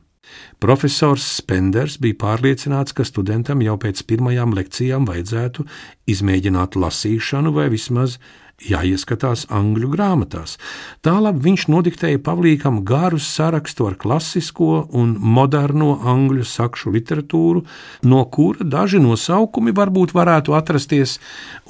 Profesors 0.61 1.25
Spenders 1.39 1.95
bija 1.97 2.17
pārliecināts, 2.21 2.93
ka 2.93 3.05
studentam 3.07 3.63
jau 3.65 3.77
pēc 3.81 4.03
pirmajām 4.05 4.53
lekcijām 4.57 5.07
vajadzētu 5.09 5.65
izmēģināt 6.13 6.77
lasīšanu 6.79 7.55
vai 7.55 7.69
vismaz 7.73 8.19
jāieskatās 8.65 9.45
angļu 9.53 9.89
grāmatās. 9.93 10.57
Tālāk 11.05 11.39
viņš 11.43 11.67
nodiktēja 11.71 12.21
Pavlīkam 12.23 12.81
garu 12.87 13.19
sarakstu 13.21 13.89
ar 13.89 13.97
klasisko 13.99 14.85
un 14.95 15.15
moderno 15.19 15.95
angļu 16.13 16.47
sakšu 16.47 16.93
literatūru, 16.95 17.63
no 18.03 18.23
kura 18.33 18.65
daži 18.65 19.01
nosaukumi 19.03 19.75
varbūt 19.75 20.15
varētu 20.17 20.55
atrasties 20.57 21.17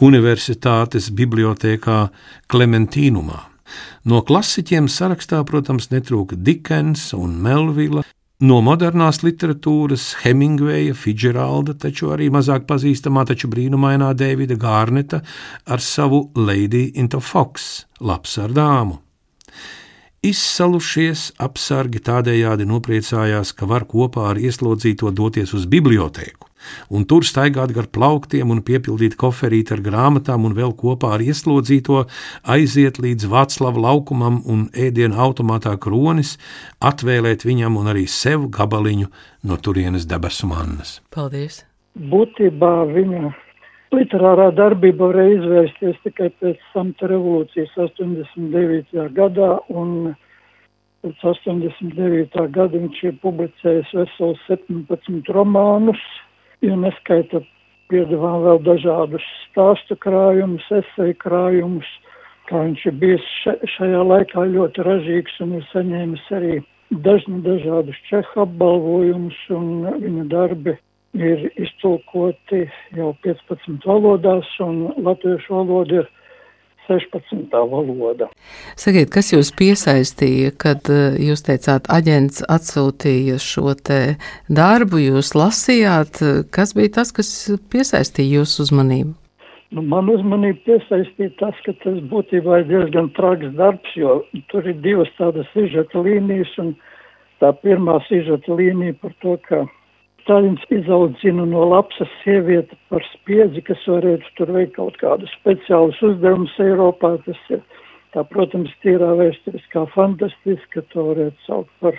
Universitātes 0.01 1.11
bibliotēkā 1.15 2.01
Klementīnumā. 2.49 3.45
No 4.09 4.23
klasiķiem 4.25 4.87
sarakstā, 4.89 5.43
protams, 5.45 5.91
netrūka 5.93 6.37
Dikens 6.39 7.11
un 7.13 7.35
Melvila, 7.43 8.01
No 8.39 8.61
modernās 8.63 9.17
literatūras 9.19 10.13
Hemingveja, 10.21 10.93
Fitzgeralda, 10.95 11.73
taču 11.75 12.13
arī 12.15 12.29
mazāk 12.31 12.63
pazīstamā, 12.69 13.25
taču 13.27 13.49
brīnumainā 13.51 14.13
Davida 14.15 14.55
Gārneta 14.55 15.19
ar 15.67 15.83
savu 15.83 16.29
Lady 16.39 16.85
into 16.95 17.19
Fox, 17.19 17.83
labs 17.99 18.37
ar 18.39 18.55
dāmu. 18.55 19.01
Izsalušies 20.23 21.33
apsargi 21.35 21.99
tādējādi 21.99 22.67
nopriecājās, 22.67 23.51
ka 23.51 23.67
var 23.67 23.83
kopā 23.91 24.29
ar 24.31 24.39
ieslodzīto 24.39 25.11
doties 25.11 25.51
uz 25.55 25.67
bibliotēku 25.67 26.48
un 26.89 27.05
tur 27.09 27.25
staigāt 27.27 27.73
gar 27.75 27.89
plauktiem 27.91 28.51
un 28.53 28.63
piepildīt 28.65 29.17
koferīti 29.19 29.75
ar 29.75 29.83
grāmatām, 29.85 30.45
un 30.47 30.55
vēl 30.57 30.75
kopā 30.79 31.15
ar 31.17 31.25
ieslodzīto 31.25 32.05
aiziet 32.43 33.01
līdz 33.01 33.29
Vāclava 33.31 33.85
laukumam 33.87 34.41
un 34.45 34.67
ēdienu 34.73 35.19
automātā 35.19 35.75
kronis, 35.81 36.37
atvēlēt 36.79 37.45
viņam 37.47 37.79
un 37.81 37.91
arī 37.93 38.07
sev 38.07 38.49
gabaliņu 38.53 39.11
no 39.43 39.57
turienes 39.57 40.07
debesu 40.09 40.49
mannas. 40.49 40.99
Paldies! 41.15 41.63
Būtībā 41.99 42.73
viņa 42.93 43.33
literārā 43.95 44.49
darbība 44.55 45.09
varēja 45.09 45.37
izvērsties 45.39 46.01
tikai 46.05 46.29
pēc 46.41 46.59
samta 46.73 47.09
revolūcijas 47.09 47.73
89. 47.89 49.07
gadā, 49.17 49.51
un 49.73 50.13
pēc 51.03 51.25
89. 51.31 52.45
gada 52.55 52.77
viņš 52.77 53.03
ir 53.09 53.19
publicējis 53.23 53.93
vesels 53.97 54.41
17 54.47 55.33
romānus, 55.35 56.01
ja 56.65 56.75
neskaita 56.75 57.41
piedāvā 57.89 58.33
vēl 58.45 58.61
dažādus 58.65 59.25
stāstu 59.47 59.97
krājumus, 60.03 60.65
esēju 60.81 61.17
krājumus, 61.23 61.87
kā 62.49 62.65
viņš 62.65 62.85
ir 62.89 62.99
bijis 63.01 63.29
šajā 63.77 64.03
laikā 64.11 64.45
ļoti 64.53 64.85
ražīgs 64.85 65.39
un 65.45 65.57
ir 65.59 65.65
saņēmis 65.71 66.27
arī 66.37 66.59
dažni 67.05 67.41
dažādus 67.45 67.97
čehu 68.09 68.45
apbalvojumus, 68.45 69.39
un 69.53 69.89
viņa 70.03 70.27
darbi 70.33 70.75
ir 71.17 71.49
iztulkoti 71.57 72.65
jau 72.97 73.11
15 73.25 73.85
valodās, 73.85 74.49
un 74.65 74.89
latviešu 75.05 75.55
valoda 75.55 76.01
ir 76.03 76.09
16. 76.89 77.53
valoda. 77.71 78.27
Sakiet, 78.79 79.11
kas 79.13 79.31
jūs 79.31 79.53
piesaistīja, 79.55 80.51
kad 80.57 80.89
eh, 80.91 81.15
jūs 81.29 81.45
teicāt, 81.47 81.87
aģents 81.93 82.43
atsūtīja 82.49 83.39
šo 83.43 83.77
te 83.77 84.01
darbu, 84.49 84.99
jūs 85.05 85.31
lasījāt, 85.37 86.21
kas 86.51 86.75
bija 86.77 86.97
tas, 86.99 87.13
kas 87.15 87.31
piesaistīja 87.71 88.41
jūsu 88.41 88.67
uzmanību? 88.67 89.15
Nu, 89.69 89.83
man 89.85 90.09
uzmanību 90.09 90.63
piesaistīja 90.65 91.35
tas, 91.37 91.57
ka 91.65 91.75
tas 91.83 91.99
būtībā 92.09 92.63
ir 92.63 92.69
diezgan 92.71 93.11
traks 93.13 93.51
darbs, 93.57 93.91
jo 93.93 94.23
tur 94.49 94.65
ir 94.65 94.79
divas 94.81 95.11
tādas 95.19 95.45
sižeta 95.53 96.01
līnijas, 96.01 96.49
un 96.63 96.71
tā 97.43 97.51
pirmā 97.61 97.99
sižeta 98.07 98.57
līnija 98.57 98.97
par 99.03 99.13
to, 99.21 99.35
ka 99.45 99.67
Stalins 100.29 100.61
izaudzina 100.69 101.41
no 101.49 101.63
lapsas 101.71 102.09
sievieti 102.21 102.75
par 102.93 103.01
spiedzi, 103.15 103.63
kas 103.65 103.81
varētu 103.89 104.27
tur 104.37 104.51
veikt 104.53 104.75
kaut 104.75 104.99
kādus 105.01 105.31
speciālus 105.39 105.97
uzdevumus 106.05 106.53
Eiropā. 106.61 107.15
Tas 107.25 107.39
ir, 107.55 107.63
tā, 108.13 108.21
protams, 108.29 108.69
tīrā 108.83 109.07
vēsturiskā 109.17 109.87
fantastiska, 109.95 110.83
to 110.93 111.07
varētu 111.07 111.47
saukt 111.47 111.73
par 111.81 111.97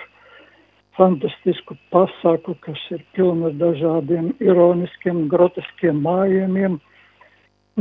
fantastisku 0.95 1.75
pasaku, 1.91 2.55
kas 2.63 2.79
ir 2.95 3.03
pilna 3.17 3.49
ar 3.51 3.59
dažādiem 3.65 4.31
ironiskiem, 4.39 5.25
groteskiem 5.35 5.99
mājumiem. 6.07 6.79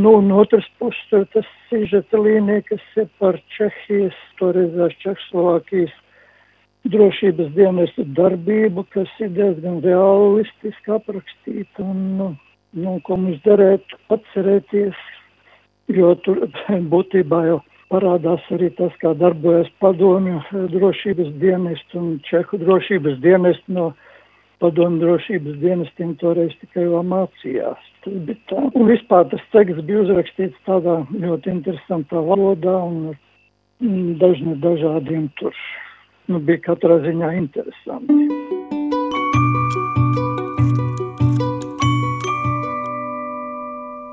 Nu, 0.02 0.16
un 0.18 0.34
otrs 0.34 0.66
puses, 0.82 1.06
tur 1.14 1.30
tas 1.30 1.46
sižeta 1.68 2.18
līnija, 2.26 2.66
kas 2.72 2.90
ir 2.98 3.06
par 3.22 3.38
Čehijas, 3.54 4.18
toreizās 4.42 4.98
Čehslovākijas 5.06 5.94
drošības 6.88 7.52
dienestu 7.56 8.04
darbību, 8.16 8.84
kas 8.94 9.10
ir 9.20 9.32
diezgan 9.36 9.80
realistiski 9.84 10.94
aprakstīta 10.96 11.84
un, 11.84 11.98
nu, 12.18 12.28
nu, 12.72 12.98
ko 13.04 13.18
mums 13.20 13.40
derētu 13.44 13.98
atcerēties, 14.16 15.02
jo 15.92 16.14
tur 16.24 16.46
būtībā 16.94 17.42
jau 17.48 17.58
parādās 17.90 18.44
arī 18.54 18.70
tas, 18.78 18.94
kā 19.02 19.12
darbojas 19.18 19.68
padomju 19.82 20.40
drošības 20.76 21.34
dienestu 21.42 21.98
un 22.00 22.14
čehu 22.28 22.60
drošības 22.62 23.18
dienestu 23.24 23.76
no 23.76 23.90
padomju 24.60 25.00
drošības 25.04 25.58
dienestiem 25.60 26.14
toreiz 26.20 26.52
tikai 26.60 26.86
vēl 26.86 27.04
mācījās. 27.10 27.88
Bija 28.06 28.36
tā. 28.48 28.62
Un 28.76 28.86
vispār 28.88 29.26
tas 29.32 29.42
teksts 29.52 29.84
bija 29.88 30.04
uzrakstīts 30.04 30.66
tādā 30.68 31.00
ļoti 31.12 31.52
interesantā 31.56 32.20
valodā 32.24 32.76
un 32.86 33.10
ar 33.12 33.18
dažni 34.20 34.56
dažādiem 34.60 35.28
tur. 35.40 35.56
Nu, 36.30 36.38
bija 36.38 36.62
katrā 36.62 37.00
ziņā 37.02 37.32
interesanti. 37.40 38.14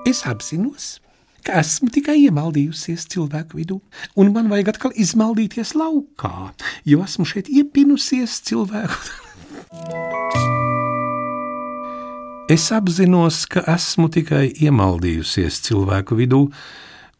Es 0.08 0.24
apzinos, 0.26 0.98
ka 1.46 1.60
esmu 1.62 1.92
tikai 1.94 2.18
iemaldījusies 2.24 3.06
cilvēku 3.14 3.60
vidū, 3.60 3.78
un 4.18 4.34
man 4.34 4.50
vajag 4.50 4.74
atkal 4.74 4.96
izmaldīties 4.98 5.76
laukā, 5.78 6.52
jo 6.88 7.04
esmu 7.06 7.28
šeit 7.28 7.52
iepinusies 7.54 8.42
cilvēku 8.50 8.98
Es 12.48 12.70
apzinos, 12.72 13.42
ka 13.52 13.60
esmu 13.74 14.08
tikai 14.08 14.46
iemaldījusies 14.64 15.58
cilvēku 15.66 16.16
vidū, 16.16 16.46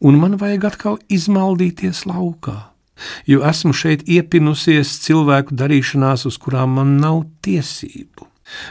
un 0.00 0.16
man 0.16 0.38
vajag 0.40 0.62
atkal 0.70 0.96
izmaldīties 1.12 2.06
laukā, 2.08 2.54
jo 3.26 3.42
esmu 3.46 3.74
šeit 3.76 4.06
iepinusies 4.08 4.96
cilvēku 5.04 5.56
darīšanās, 5.58 6.26
uz 6.28 6.38
kurām 6.40 6.78
man 6.78 6.96
nav 7.02 7.24
tiesību. 7.46 8.26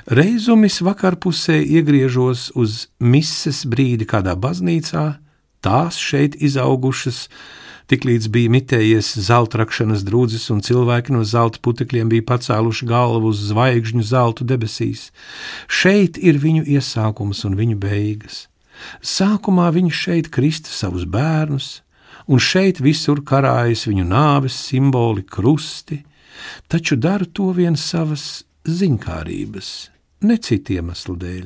Reizumis 0.09 0.79
vakarpusē 0.81 1.59
iegriežos 1.61 2.49
uz 2.57 2.87
mises 2.99 3.61
brīdi 3.69 4.07
kādā 4.09 4.33
baznīcā, 4.33 5.05
tās 5.61 6.01
šeit 6.01 6.39
izaugušas, 6.41 7.27
Tiklīdz 7.87 8.27
bija 8.27 8.51
mitējies 8.51 9.13
zelta 9.23 9.61
rakšanas 9.61 10.01
drūdzis 10.03 10.49
un 10.51 10.59
cilvēki 10.65 11.13
no 11.15 11.21
zelta 11.23 11.61
putekļiem 11.63 12.09
bija 12.11 12.25
pacēluši 12.27 12.87
galvu 12.89 13.31
uz 13.31 13.45
zvaigžņu 13.47 14.03
zeltu 14.03 14.43
debesīs. 14.47 15.05
Šeit 15.71 16.19
ir 16.19 16.35
viņu 16.43 16.65
iesākums 16.67 17.45
un 17.47 17.55
viņu 17.55 17.77
beigas. 17.79 18.49
Sākumā 18.99 19.69
viņš 19.71 20.01
šeit 20.03 20.27
krista 20.35 20.73
savus 20.73 21.07
bērnus, 21.07 21.77
un 22.27 22.41
šeit 22.43 22.81
visur 22.83 23.23
karājas 23.25 23.87
viņu 23.87 24.05
nāves 24.07 24.57
simboli 24.67 25.23
krusti, 25.23 26.01
taču 26.67 26.95
dara 26.95 27.25
to 27.25 27.51
vien 27.55 27.77
savas 27.79 28.43
ziņkārības, 28.67 29.69
ne 30.27 30.37
citu 30.37 30.77
iemeslu 30.77 31.15
dēļ. 31.19 31.45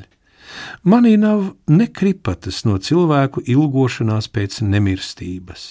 Manī 0.84 1.16
nav 1.22 1.54
nekripatas 1.72 2.66
no 2.68 2.76
cilvēku 2.82 3.44
ilgošanās 3.48 4.28
pēc 4.34 4.60
nemirstības. 4.68 5.68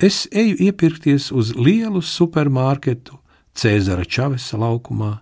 Es 0.00 0.24
eju 0.32 0.56
iepirkties 0.68 1.30
uz 1.32 1.52
lielu 1.56 2.00
supermarketu 2.02 3.18
Cēzara 3.52 4.06
Čavesa 4.08 4.56
laukumā 4.56 5.18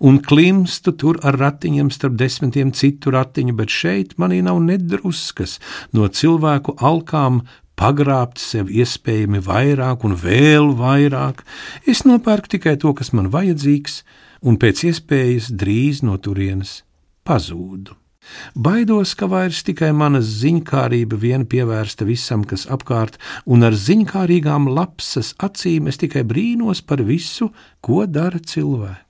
un 0.00 0.20
klimstu 0.22 0.94
tur 0.96 1.18
ar 1.26 1.36
ratiņiem 1.40 1.90
starp 1.92 2.16
desmitiem 2.18 2.72
citu 2.72 3.12
ratiņu, 3.14 3.56
bet 3.58 3.72
šeit 3.72 4.14
manī 4.20 4.40
nav 4.44 4.60
nedruskas 4.62 5.58
no 5.92 6.08
cilvēku 6.08 6.76
alkām 6.78 7.42
pagrābt 7.80 8.38
sev 8.42 8.70
iespējami 8.70 9.42
vairāk 9.44 10.06
un 10.06 10.16
vēl 10.18 10.72
vairāk. 10.78 11.42
Es 11.90 12.04
nopērku 12.08 12.56
tikai 12.56 12.76
to, 12.80 12.94
kas 12.94 13.12
man 13.16 13.32
vajadzīgs, 13.34 14.02
un 14.44 14.58
pēc 14.60 14.86
iespējas 14.90 15.50
drīz 15.52 16.02
no 16.06 16.16
turienes 16.18 16.82
pazūdu. 17.26 17.96
Baidos, 18.56 19.12
ka 19.18 19.28
vairs 19.28 19.60
tikai 19.66 19.90
mana 19.92 20.22
ziņkārība 20.24 21.18
vien 21.20 21.44
pievērsta 21.44 22.06
visam, 22.08 22.44
kas 22.48 22.64
apkārt, 22.72 23.18
un 23.44 23.66
ar 23.68 23.76
ziņkārīgām 23.76 24.70
lapsas 24.72 25.34
acīm 25.44 25.90
es 25.92 26.00
tikai 26.00 26.24
brīnos 26.24 26.80
par 26.80 27.04
visu, 27.04 27.50
ko 27.84 28.06
dara 28.08 28.40
cilvēki. 28.40 29.03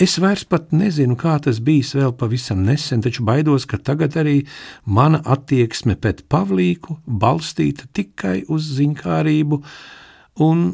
Es 0.00 0.18
vairs 0.22 0.44
pat 0.48 0.72
nezinu, 0.72 1.16
kā 1.18 1.36
tas 1.44 1.60
bijis 1.64 1.94
vēl 1.98 2.14
pavisam 2.18 2.62
nesen, 2.66 3.02
taču 3.04 3.24
baidos, 3.26 3.66
ka 3.68 3.80
tagad 3.80 4.16
arī 4.20 4.40
mana 4.84 5.22
attieksme 5.24 5.98
pret 6.00 6.24
Pavlīku 6.30 7.00
balstīta 7.06 7.88
tikai 7.92 8.42
uz 8.48 8.70
ziņkārību 8.78 9.62
un 10.48 10.70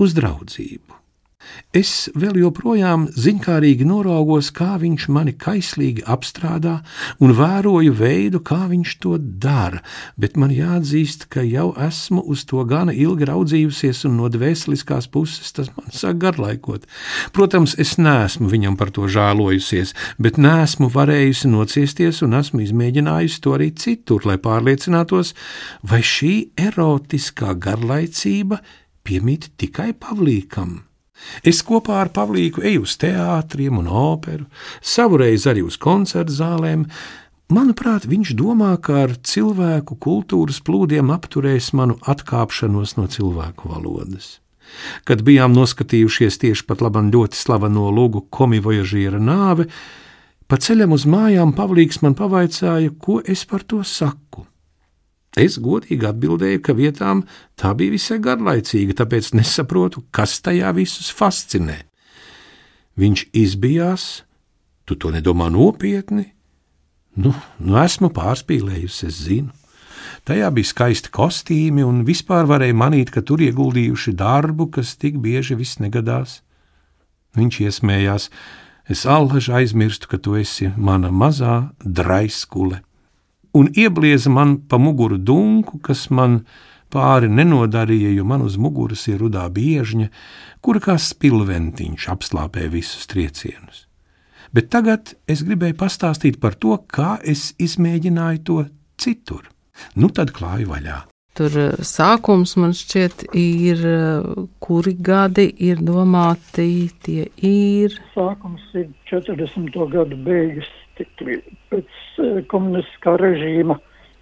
uz 0.00 0.16
draudzību. 0.16 0.99
Es 1.74 2.10
vēl 2.18 2.40
joprojām 2.40 3.06
ziņkārīgi 3.14 3.86
noraugos, 3.86 4.50
kā 4.54 4.74
viņš 4.82 5.06
mani 5.14 5.32
kaislīgi 5.38 6.02
apstrādā, 6.10 6.80
un 7.22 7.32
vēroju 7.38 7.94
veidu, 7.96 8.40
kā 8.44 8.64
viņš 8.70 8.94
to 9.02 9.14
dara, 9.20 9.80
bet 10.20 10.36
man 10.40 10.50
jāatzīst, 10.54 11.28
ka 11.30 11.44
jau 11.46 11.70
esmu 11.78 12.24
uz 12.26 12.42
to 12.50 12.64
gana 12.68 12.92
ilgi 12.92 13.28
raudzījusies, 13.30 14.02
un 14.08 14.18
no 14.18 14.28
dvēseliskās 14.32 15.08
puses 15.14 15.54
tas 15.56 15.70
man 15.76 15.94
sāk 15.94 16.20
garlaikot. 16.26 16.84
Protams, 17.36 17.76
es 17.78 17.96
neesmu 18.02 18.50
viņam 18.50 18.76
par 18.80 18.92
to 18.94 19.06
žēlojusies, 19.10 19.94
bet 20.18 20.42
neesmu 20.42 20.90
varējusi 20.92 21.54
nociesties, 21.54 22.20
un 22.26 22.36
esmu 22.42 22.66
izmēģinājusi 22.66 23.40
to 23.46 23.56
arī 23.56 23.70
citur, 23.78 24.26
lai 24.28 24.40
pārliecinātos, 24.42 25.34
vai 25.86 26.02
šī 26.04 26.34
erotiskā 26.68 27.54
garlaicība 27.54 28.60
piemīt 29.06 29.52
tikai 29.60 29.92
Pavlīkam. 29.94 30.89
Es 31.46 31.62
kopā 31.66 32.00
ar 32.02 32.10
Pavlīku 32.14 32.64
eju 32.66 32.84
uz 32.84 32.96
teātriem 33.00 33.80
un 33.80 33.88
operu, 33.88 34.46
savreiz 34.82 35.46
arī 35.50 35.64
uz 35.66 35.78
koncertu 35.80 36.34
zālēm. 36.36 36.86
Manuprāt, 37.50 38.06
viņš 38.06 38.34
domā, 38.38 38.76
ka 38.82 39.04
ar 39.06 39.16
cilvēku 39.26 39.96
kultūras 39.98 40.60
plūdiem 40.62 41.10
apturēs 41.10 41.72
manu 41.74 41.98
atkāpšanos 42.06 42.94
no 42.98 43.08
cilvēku 43.10 43.72
valodas. 43.72 44.38
Kad 45.02 45.24
bijām 45.26 45.50
noskatījušies 45.56 46.38
tieši 46.44 46.66
pat 46.68 46.84
labam 46.84 47.10
ļoti 47.10 47.34
slaveno 47.34 47.88
lūgu 47.90 48.28
komivojažiera 48.30 49.18
nāve, 49.18 49.66
pa 50.46 50.60
ceļam 50.62 50.94
uz 50.94 51.08
mājām 51.10 51.56
Pavlīks 51.58 52.04
man 52.04 52.14
pavaicāja, 52.18 52.94
ko 53.02 53.18
es 53.26 53.42
par 53.50 53.66
to 53.66 53.82
saku. 53.82 54.46
Es 55.38 55.60
godīgi 55.62 56.08
atbildēju, 56.08 56.60
ka 56.64 56.74
vietām 56.74 57.22
tā 57.58 57.70
bija 57.78 57.94
visai 57.94 58.18
garlaicīga, 58.22 58.96
tāpēc 58.98 59.30
nesaprotu, 59.38 60.02
kas 60.10 60.40
tajā 60.42 60.72
visus 60.74 61.12
fascinē. 61.14 61.84
Viņš 62.98 63.28
izbijās, 63.38 64.24
tu 64.84 64.98
to 64.98 65.12
nedomā 65.14 65.46
nopietni? 65.54 66.32
Nu, 67.14 67.34
nu 67.62 67.78
esmu 67.78 68.10
pārspīlējusi, 68.14 69.06
es 69.06 69.22
zinu. 69.28 69.54
Tajā 70.26 70.50
bija 70.52 70.66
skaisti 70.66 71.12
kostīmi, 71.14 71.86
un 71.86 72.02
vispār 72.04 72.48
varēja 72.50 72.74
manīt, 72.74 73.14
ka 73.14 73.22
tur 73.22 73.40
ieguldījuši 73.40 74.16
darbu, 74.18 74.66
kas 74.74 74.96
tik 74.98 75.20
bieži 75.22 75.54
viss 75.54 75.78
negadās. 75.78 76.40
Viņš 77.38 77.62
iesmējās, 77.62 78.28
es 78.90 79.06
allaž 79.06 79.52
aizmirstu, 79.54 80.10
ka 80.10 80.18
tu 80.18 80.34
esi 80.34 80.72
mana 80.76 81.14
mazā 81.14 81.70
draiskule 81.84 82.82
un 83.54 83.70
ieblieza 83.76 84.30
man 84.30 84.58
pa 84.68 84.78
muguru 84.78 85.18
dunku, 85.18 85.80
kas 85.82 86.08
man 86.10 86.40
pāri 86.90 87.30
nenodarīja, 87.30 88.14
jo 88.16 88.24
man 88.26 88.42
uz 88.46 88.56
muguras 88.58 89.06
ir 89.10 89.20
rudā 89.22 89.46
biežņa, 89.54 90.08
kura 90.64 90.82
kā 90.82 90.96
spilventiņš 90.98 92.08
apslāpē 92.14 92.66
visus 92.72 93.06
triecienus. 93.10 93.86
Bet 94.50 94.72
tagad 94.74 95.14
es 95.30 95.44
gribēju 95.46 95.78
pastāstīt 95.78 96.40
par 96.42 96.58
to, 96.58 96.74
kā 96.90 97.20
es 97.22 97.52
izmēģināju 97.62 98.42
to 98.46 98.58
citur. 98.98 99.46
Nu 99.94 100.10
tad 100.10 100.34
klāju 100.34 100.72
vaļā. 100.74 101.09
Tur 101.40 101.54
eh, 101.56 101.78
sākums 101.88 102.50
man 102.60 102.74
šķiet 102.76 103.22
ir, 103.40 103.78
eh, 103.88 104.26
kuri 104.60 104.92
gadi 105.08 105.46
ir 105.64 105.78
domāti, 105.80 106.90
tie 107.00 107.22
ir. 107.48 107.94
Sākums 108.12 108.66
ir 108.76 108.90
40. 109.08 109.86
gadu 109.94 110.18
beigas 110.26 110.68
pēc 110.98 111.96
eh, 112.20 112.42
komunistiskā 112.52 113.14
režīma, 113.22 113.78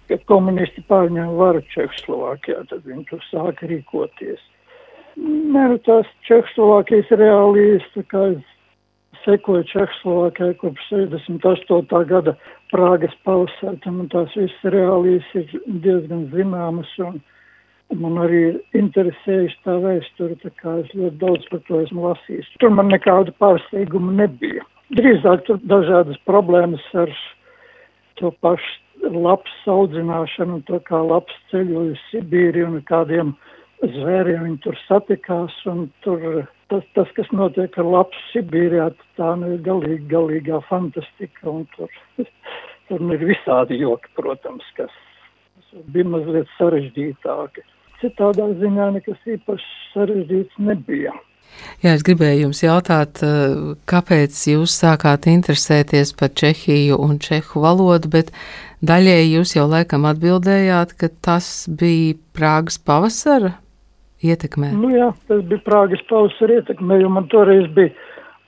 kad 0.07 0.23
komunisti 0.31 0.85
pārņēma 0.87 1.35
varu 1.41 1.65
Čehoslovākijā, 1.73 2.63
tad 2.71 2.87
viņi 2.87 3.03
tur 3.11 3.27
sāka 3.27 3.67
rīkoties. 3.67 4.39
Nē, 5.19 5.65
tās 5.89 6.07
Čehoslovākijas 6.29 7.11
reālijas, 7.19 7.91
tā 7.97 8.05
kā 8.07 8.23
es 8.37 8.55
sekoju 9.25 9.67
Čehoslovākijai 9.71 10.55
kopš 10.61 10.87
68. 10.91 12.05
gada 12.09 12.35
Prāgas 12.73 13.15
pavasartam, 13.25 14.01
un 14.03 14.09
tās 14.13 14.33
visas 14.37 14.73
reālijas 14.75 15.29
ir 15.39 15.53
diezgan 15.85 16.27
zināmas, 16.33 16.91
un 17.01 17.21
man 18.01 18.19
arī 18.25 18.43
interesējuši 18.77 19.61
tā 19.65 19.77
vēsture, 19.85 20.37
tā 20.43 20.51
kā 20.61 20.75
es 20.83 20.91
ļoti 20.93 21.17
daudz 21.23 21.47
par 21.51 21.63
to 21.67 21.79
esmu 21.85 22.09
lasījis. 22.09 22.51
Tur 22.61 22.75
man 22.75 22.93
nekāda 22.93 23.33
pārsteiguma 23.41 24.13
nebija 24.23 24.67
drīzāk 24.95 25.45
tur 25.47 25.59
dažādas 25.69 26.17
problēmas 26.25 26.83
ar 26.97 27.11
to 28.19 28.31
pašu 28.43 29.11
labs 29.13 29.51
audzināšanu, 29.69 30.63
to 30.67 30.79
kā 30.87 30.99
labs 31.05 31.35
ceļoja 31.51 31.93
uz 31.93 32.05
Sibīriju 32.09 32.71
un 32.73 32.79
kādiem 32.89 33.33
zvēriem 33.79 34.43
viņi 34.47 34.61
tur 34.65 34.79
satikās, 34.87 35.55
un 35.71 35.87
tur 36.03 36.43
tas, 36.71 36.85
tas 36.95 37.11
kas 37.17 37.29
notiek 37.35 37.77
ar 37.81 37.87
labs 37.87 38.19
Sibīrijā, 38.31 38.89
tā 39.19 39.33
nu 39.41 39.53
ir 39.55 39.63
galīgi, 39.65 40.05
galīgā 40.11 40.61
fantastika, 40.69 41.55
tur, 41.75 41.91
tur 42.89 43.05
ir 43.15 43.25
visādi 43.31 43.79
joki, 43.81 44.11
protams, 44.19 44.65
kas 44.77 44.93
bija 45.93 46.09
mazliet 46.15 46.49
sarežģītāki. 46.57 47.65
citādā 48.01 48.45
ziņā 48.61 48.91
nekas 48.95 49.25
īpaši 49.27 49.73
sarežģīts 49.93 50.61
nebija. 50.63 51.13
Jā, 51.83 51.95
es 51.95 52.03
gribēju 52.05 52.45
jums 52.45 52.61
jautāt, 52.63 53.21
eh, 53.25 53.55
kāpēc 53.89 54.35
jūs 54.53 54.75
sākāt 54.83 55.25
interesēties 55.27 56.13
par 56.19 56.29
Čehiju 56.29 56.99
un 57.01 57.17
čehu 57.19 57.63
valodu, 57.63 58.09
bet 58.09 58.31
daļēji 58.85 59.33
jūs 59.33 59.55
jau 59.57 59.65
laikam 59.67 60.05
atbildējāt, 60.05 60.93
ka 60.99 61.09
tas 61.21 61.67
bija 61.67 62.15
Prāgas 62.37 62.77
pavasara 62.77 63.57
ietekmē. 64.25 64.71
Nu 64.77 64.91
jā, 64.93 65.09
tas 65.29 65.43
bija 65.49 65.63
Prāgas 65.65 66.03
pavasara 66.09 66.59
ietekmē, 66.59 66.99
jo 67.03 67.09
man 67.13 67.27
toreiz 67.31 67.67
bija 67.75 67.93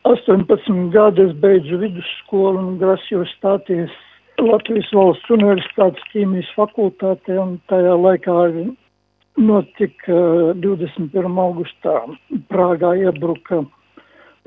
18 0.09 0.89
gadi, 0.93 1.27
es 1.29 1.35
beidzu 1.43 1.79
vidusskolu 1.81 2.61
un 2.61 2.79
grasījos 2.81 3.31
stāties 3.37 3.93
Latvijas 4.41 4.89
valsts 4.95 5.29
universitātes 5.29 6.05
ķīmijas 6.13 6.47
fakultātē, 6.57 7.35
un 7.37 7.59
tajā 7.69 7.93
laikā 7.99 8.37
notika 9.37 10.21
21. 10.63 11.37
augustā 11.43 11.99
Prāgā 12.49 12.95
iebruka 13.03 13.61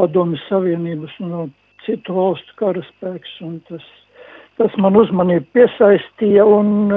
Padomju 0.01 0.41
Savienības 0.49 1.15
un 1.23 1.31
no 1.31 1.45
citu 1.85 2.17
valstu 2.17 2.57
karaspēks, 2.59 3.37
un 3.47 3.61
tas, 3.69 3.85
tas 4.59 4.75
man 4.83 4.99
uzmanību 4.99 5.47
piesaistīja, 5.55 6.43
un 6.43 6.91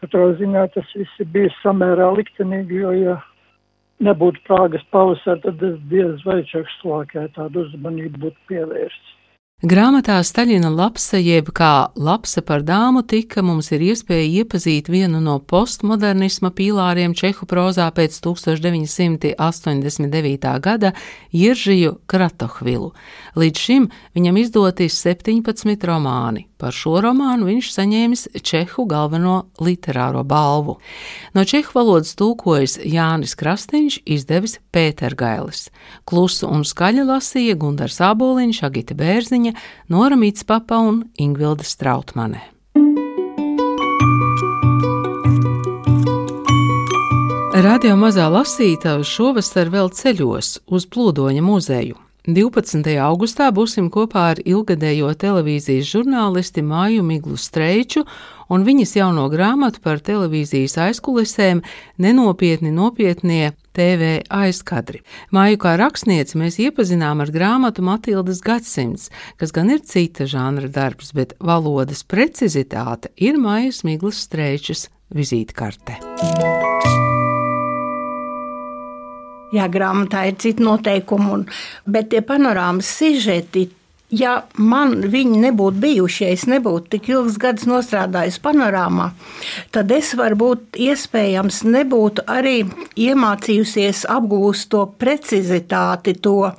katrā 0.00 0.30
ziņā 0.40 0.66
tas 0.74 0.96
viss 0.96 1.28
bija 1.34 1.52
samērā 1.60 2.08
liktenīgi, 2.16 2.80
jo, 2.80 2.94
ja 2.96 3.18
nebūtu 4.02 4.42
Prāgas 4.48 4.84
pavasara, 4.94 5.40
tad 5.44 5.62
es 5.62 5.76
diez 5.90 6.24
vai 6.26 6.40
Čehslākē 6.50 7.28
tādu 7.36 7.66
uzmanību 7.66 8.26
būtu 8.26 8.48
pievērsts. 8.50 9.12
Grāmatā 9.62 10.16
Staļina 10.26 10.66
lapsa, 10.66 11.14
jeb 11.22 11.52
kā 11.54 11.94
lapsa 11.94 12.42
par 12.42 12.66
dāmu, 12.66 13.06
tika 13.06 13.38
mums 13.38 13.70
ir 13.72 13.80
iespēja 13.86 14.42
iepazīt 14.42 14.90
vienu 14.90 15.22
no 15.22 15.38
postmodernisma 15.38 16.50
pīlāriem 16.50 17.14
čehu 17.14 17.46
prozā 17.46 17.86
pēc 17.94 18.18
1989. 18.26 20.58
gada 20.58 20.90
Jiržiju 21.30 22.02
Kratohvilu. 22.10 22.90
Līdz 23.38 23.58
šim 23.58 23.86
viņam 24.18 24.34
izdoti 24.42 24.90
17 24.90 25.86
romāni. 25.86 26.50
Par 26.64 26.72
šo 26.72 26.94
romānu 27.04 27.44
viņš 27.44 27.66
saņēmis 27.74 28.22
Čehu 28.40 28.86
galveno 28.88 29.50
literāro 29.60 30.22
balvu. 30.24 30.78
No 31.36 31.42
čehu 31.44 31.74
valodas 31.74 32.14
tulkojas 32.16 32.78
Jānis 32.80 33.34
Krastīņš, 33.36 33.98
izdevis 34.08 34.56
Pētergailis. 34.72 35.66
Klusu 36.08 36.48
un 36.48 36.64
skaļi 36.64 37.04
lasīja 37.04 37.58
Gundars 37.60 38.00
Āboliņš, 38.00 38.62
Agita 38.64 38.96
Bērziņa, 38.96 39.43
Nora 39.92 40.16
Mitspapa 40.16 40.78
un 40.80 41.02
Ingvilda 41.20 41.66
Strautmane. 41.66 42.40
Radio 47.54 47.94
mazā 47.94 48.24
lasītava 48.32 49.04
šovasar 49.06 49.68
vēl 49.70 49.92
ceļos 49.94 50.48
uz 50.74 50.88
Plūdoņa 50.90 51.42
muzeju. 51.44 52.00
12. 52.24 52.88
augustā 53.04 53.50
būsim 53.52 53.90
kopā 53.92 54.22
ar 54.32 54.38
ilgadējo 54.48 55.10
televīzijas 55.20 55.90
žurnālisti 55.92 56.64
Māju 56.64 57.02
Miglu 57.04 57.36
Streiču 57.36 58.06
un 58.52 58.64
viņas 58.66 58.96
jauno 58.98 59.26
grāmatu 59.32 59.82
par 59.84 60.02
televīzijas 60.04 60.76
aizkulisēm 60.88 61.62
Nenopietni 62.02 62.72
nopietnie 62.74 63.52
TV 63.74 64.20
aizkadri. 64.30 65.02
Māju 65.34 65.58
kā 65.64 65.74
rakstnieci 65.80 66.38
mēs 66.38 66.60
iepazinām 66.62 67.22
ar 67.24 67.32
grāmatu 67.34 67.84
Matildas 67.86 68.42
gadsimts, 68.44 69.10
kas 69.40 69.54
gan 69.54 69.72
ir 69.74 69.82
cita 69.82 70.28
žanra 70.30 70.70
darbs, 70.70 71.12
bet 71.16 71.34
valodas 71.40 72.04
precizitāte 72.06 73.10
ir 73.16 73.40
Mājas 73.40 73.82
Miglas 73.86 74.22
Streičas 74.26 74.88
vizītkarte. 75.14 75.98
Jā, 79.54 79.68
grāmatā 79.70 80.24
ir 80.26 80.38
citi 80.42 80.64
noteikumi, 80.66 81.30
un, 81.30 81.44
bet 81.86 82.08
tie 82.10 82.24
panorāmas 82.26 82.88
sižeti 82.90 83.68
ja 84.12 84.34
man 84.60 84.98
viņi 85.10 85.38
nebūtu 85.46 85.80
bijuši, 85.80 86.24
ja 86.24 86.32
es 86.34 86.44
nebūtu 86.50 86.92
tik 86.94 87.08
ilgs 87.12 87.38
gadus 87.40 87.66
nostrādājis 87.68 88.36
panorāmā, 88.44 89.10
tad 89.74 89.92
es 89.94 90.12
varbūt 90.18 90.76
iespējams 90.84 91.62
nebūtu 91.64 92.26
arī 92.30 92.56
iemācījusies 93.00 94.04
apgūst 94.12 94.68
to 94.74 94.84
precizitāti, 95.00 96.16
to, 96.20 96.52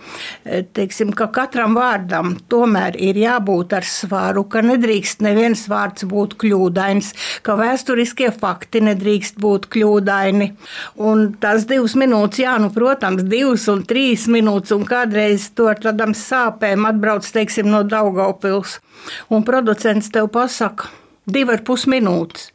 eh, 0.46 0.66
teiksim, 0.74 1.14
ka 1.14 1.28
katram 1.28 1.76
vārdam 1.78 2.36
tomēr 2.50 2.98
ir 2.98 3.16
jābūt 3.16 3.74
ar 3.74 3.84
svaru, 3.84 4.44
ka 4.50 4.62
nedrīkst 4.62 5.22
neviens 5.22 5.68
vārds 5.68 6.04
būt 6.04 6.36
kļūdains, 6.42 7.14
ka 7.44 7.56
vēsturiskie 7.56 8.32
fakti 8.34 8.82
nedrīkst 8.82 9.38
būt 9.40 9.70
kļūdaini. 9.70 10.52
Un 10.98 11.36
tās 11.40 11.66
divas 11.66 11.96
minūtes, 11.96 12.40
jā, 12.40 12.58
nu, 12.60 12.70
protams, 12.70 13.24
divas 13.24 13.68
un 13.68 13.84
trīs 13.84 14.28
minūtes, 14.28 14.72
un 14.76 14.86
kādreiz 14.86 15.52
to 15.56 15.68
ar 15.68 15.76
tādām 15.76 16.14
sāpēm 16.14 16.86
atbrauc, 16.90 17.24
teiksim, 17.36 17.70
no 17.72 17.84
Daugaupils, 17.88 18.80
un 19.30 19.44
producents 19.48 20.12
tev 20.14 20.32
pasaka, 20.34 20.90
divi 21.26 21.56
ar 21.56 21.64
pus 21.66 21.86
minūtes. 21.90 22.50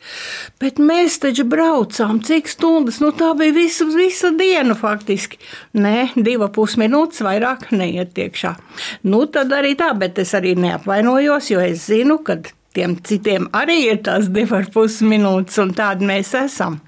Bet 0.62 0.78
mēs 0.82 1.18
taču 1.22 1.44
braucām, 1.50 2.20
cik 2.26 2.50
stundas, 2.50 3.00
nu 3.02 3.10
tā 3.16 3.32
bija 3.38 3.54
visa, 3.56 3.86
visa 3.94 4.30
diena 4.36 4.76
faktiski. 4.78 5.40
Nē, 5.78 6.12
divi 6.16 6.48
pus 6.54 6.78
minūtes 6.80 7.24
vairāk 7.26 7.70
neiet 7.74 8.18
iekšā. 8.18 8.54
Nu 9.10 9.26
tad 9.32 9.52
arī 9.56 9.74
tā, 9.78 9.92
bet 9.98 10.18
es 10.22 10.34
arī 10.38 10.54
neapvainojos, 10.58 11.50
jo 11.54 11.62
es 11.64 11.88
zinu, 11.90 12.20
ka 12.24 12.40
Tiem 12.80 12.94
citiem 13.04 13.44
arī 13.52 13.74
ir 13.90 13.98
tās 14.06 14.30
divas 14.32 14.62
ar 14.62 14.68
pus 14.72 14.94
minūtes, 15.04 15.58
un 15.60 15.74
tādi 15.76 16.06
mēs 16.08 16.30
esam. 16.38 16.78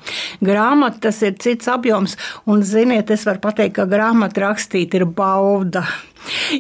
Grāmata 0.41 1.03
tas 1.09 1.19
ir 1.21 1.35
cits 1.43 1.69
apjoms, 1.69 2.15
un, 2.49 2.63
ziniet, 2.65 3.13
es 3.13 3.27
varu 3.29 3.43
pateikt, 3.45 3.75
ka 3.77 3.85
grāmata 3.91 4.47
rakstīt 4.47 4.97
ir 4.97 5.05
bauda. 5.05 5.83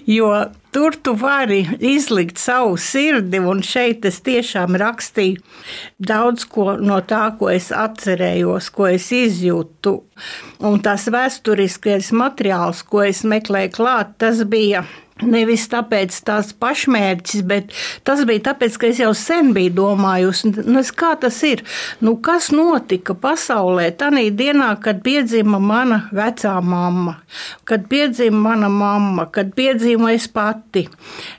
Jo 0.04 0.34
tur 0.74 0.98
tu 1.00 1.14
vari 1.16 1.62
izlikt 1.80 2.36
savu 2.42 2.76
sirdi, 2.76 3.40
un 3.40 3.62
šeit 3.64 4.04
es 4.08 4.18
tiešām 4.26 4.76
rakstīju 4.82 5.40
daudz 6.12 6.44
ko 6.52 6.74
no 6.76 6.98
tā, 7.08 7.22
ko 7.38 7.48
es 7.54 7.70
atcerējos, 7.72 8.68
ko 8.74 8.90
es 8.90 9.08
izjūtu. 9.16 9.94
Un 10.68 10.84
tas 10.84 11.08
vēsturiskais 11.08 12.12
materiāls, 12.12 12.84
ko 12.84 13.06
es 13.06 13.24
meklēju 13.24 13.72
klāt, 13.78 14.12
tas 14.20 14.44
bija 14.44 14.84
Nevis 15.20 15.66
tāpēc 15.70 16.14
tās 16.24 16.50
pašmērķis, 16.56 17.42
bet 17.46 17.74
tas 18.06 18.22
bija 18.26 18.48
tāpēc, 18.48 18.78
ka 18.80 18.88
es 18.88 19.00
jau 19.02 19.10
sen 19.14 19.52
biju 19.54 19.74
domājusi, 19.76 20.50
nu, 20.64 20.80
kā 20.96 21.12
tas 21.20 21.36
ir. 21.46 21.62
Nu, 22.00 22.16
kas 22.24 22.48
notika 22.54 23.14
pasaulē 23.14 23.90
tajā 24.00 24.24
dienā, 24.34 24.70
kad 24.82 25.02
piedzima 25.04 25.60
mana 25.62 26.00
vecā 26.16 26.54
mamma, 26.64 27.18
kad 27.68 27.86
piedzima 27.92 28.40
mana 28.48 28.72
mamma, 28.72 29.28
kad 29.30 29.52
piedzima 29.54 30.14
es 30.16 30.26
pati, 30.32 30.86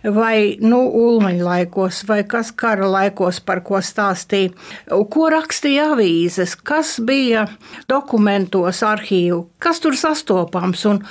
vai 0.06 0.56
nu, 0.62 0.86
ulmaņa 1.04 1.44
laikos, 1.50 2.04
vai 2.08 2.22
kas 2.30 2.54
kara 2.56 2.88
laikos, 2.88 3.42
par 3.44 3.66
ko 3.66 3.82
stāstīja, 3.84 4.54
ko 5.12 5.30
rakstīja 5.34 5.92
avīzes, 5.98 6.56
kas 6.62 7.00
bija 7.04 7.48
dokumentos, 7.90 8.86
arhīvu, 8.86 9.48
kas 9.60 9.82
tur 9.84 9.98
sastopams. 9.98 10.86
Un, 10.94 11.04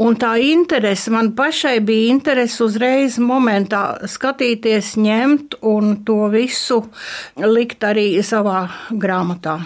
Un 0.00 0.16
tā 0.16 0.36
interese 0.40 1.12
man 1.12 1.34
pašai 1.36 1.80
bija 1.84 2.14
interese 2.14 2.64
uzreiz 2.64 3.18
momentā 3.20 4.08
skatīties, 4.08 4.94
ņemt 4.96 5.58
un 5.68 5.98
to 6.06 6.30
visu 6.32 6.80
likt 7.36 7.84
arī 7.84 8.22
savā 8.24 8.64
grāmatā. 8.90 9.60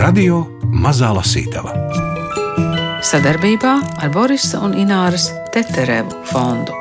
Radio 0.00 0.46
Mazā 0.72 1.10
Lasītava 1.12 1.74
sadarbībā 3.10 3.72
ar 4.04 4.12
Borisa 4.14 4.60
un 4.64 4.76
Ināras 4.78 5.30
Teterevu 5.54 6.20
fondu. 6.30 6.76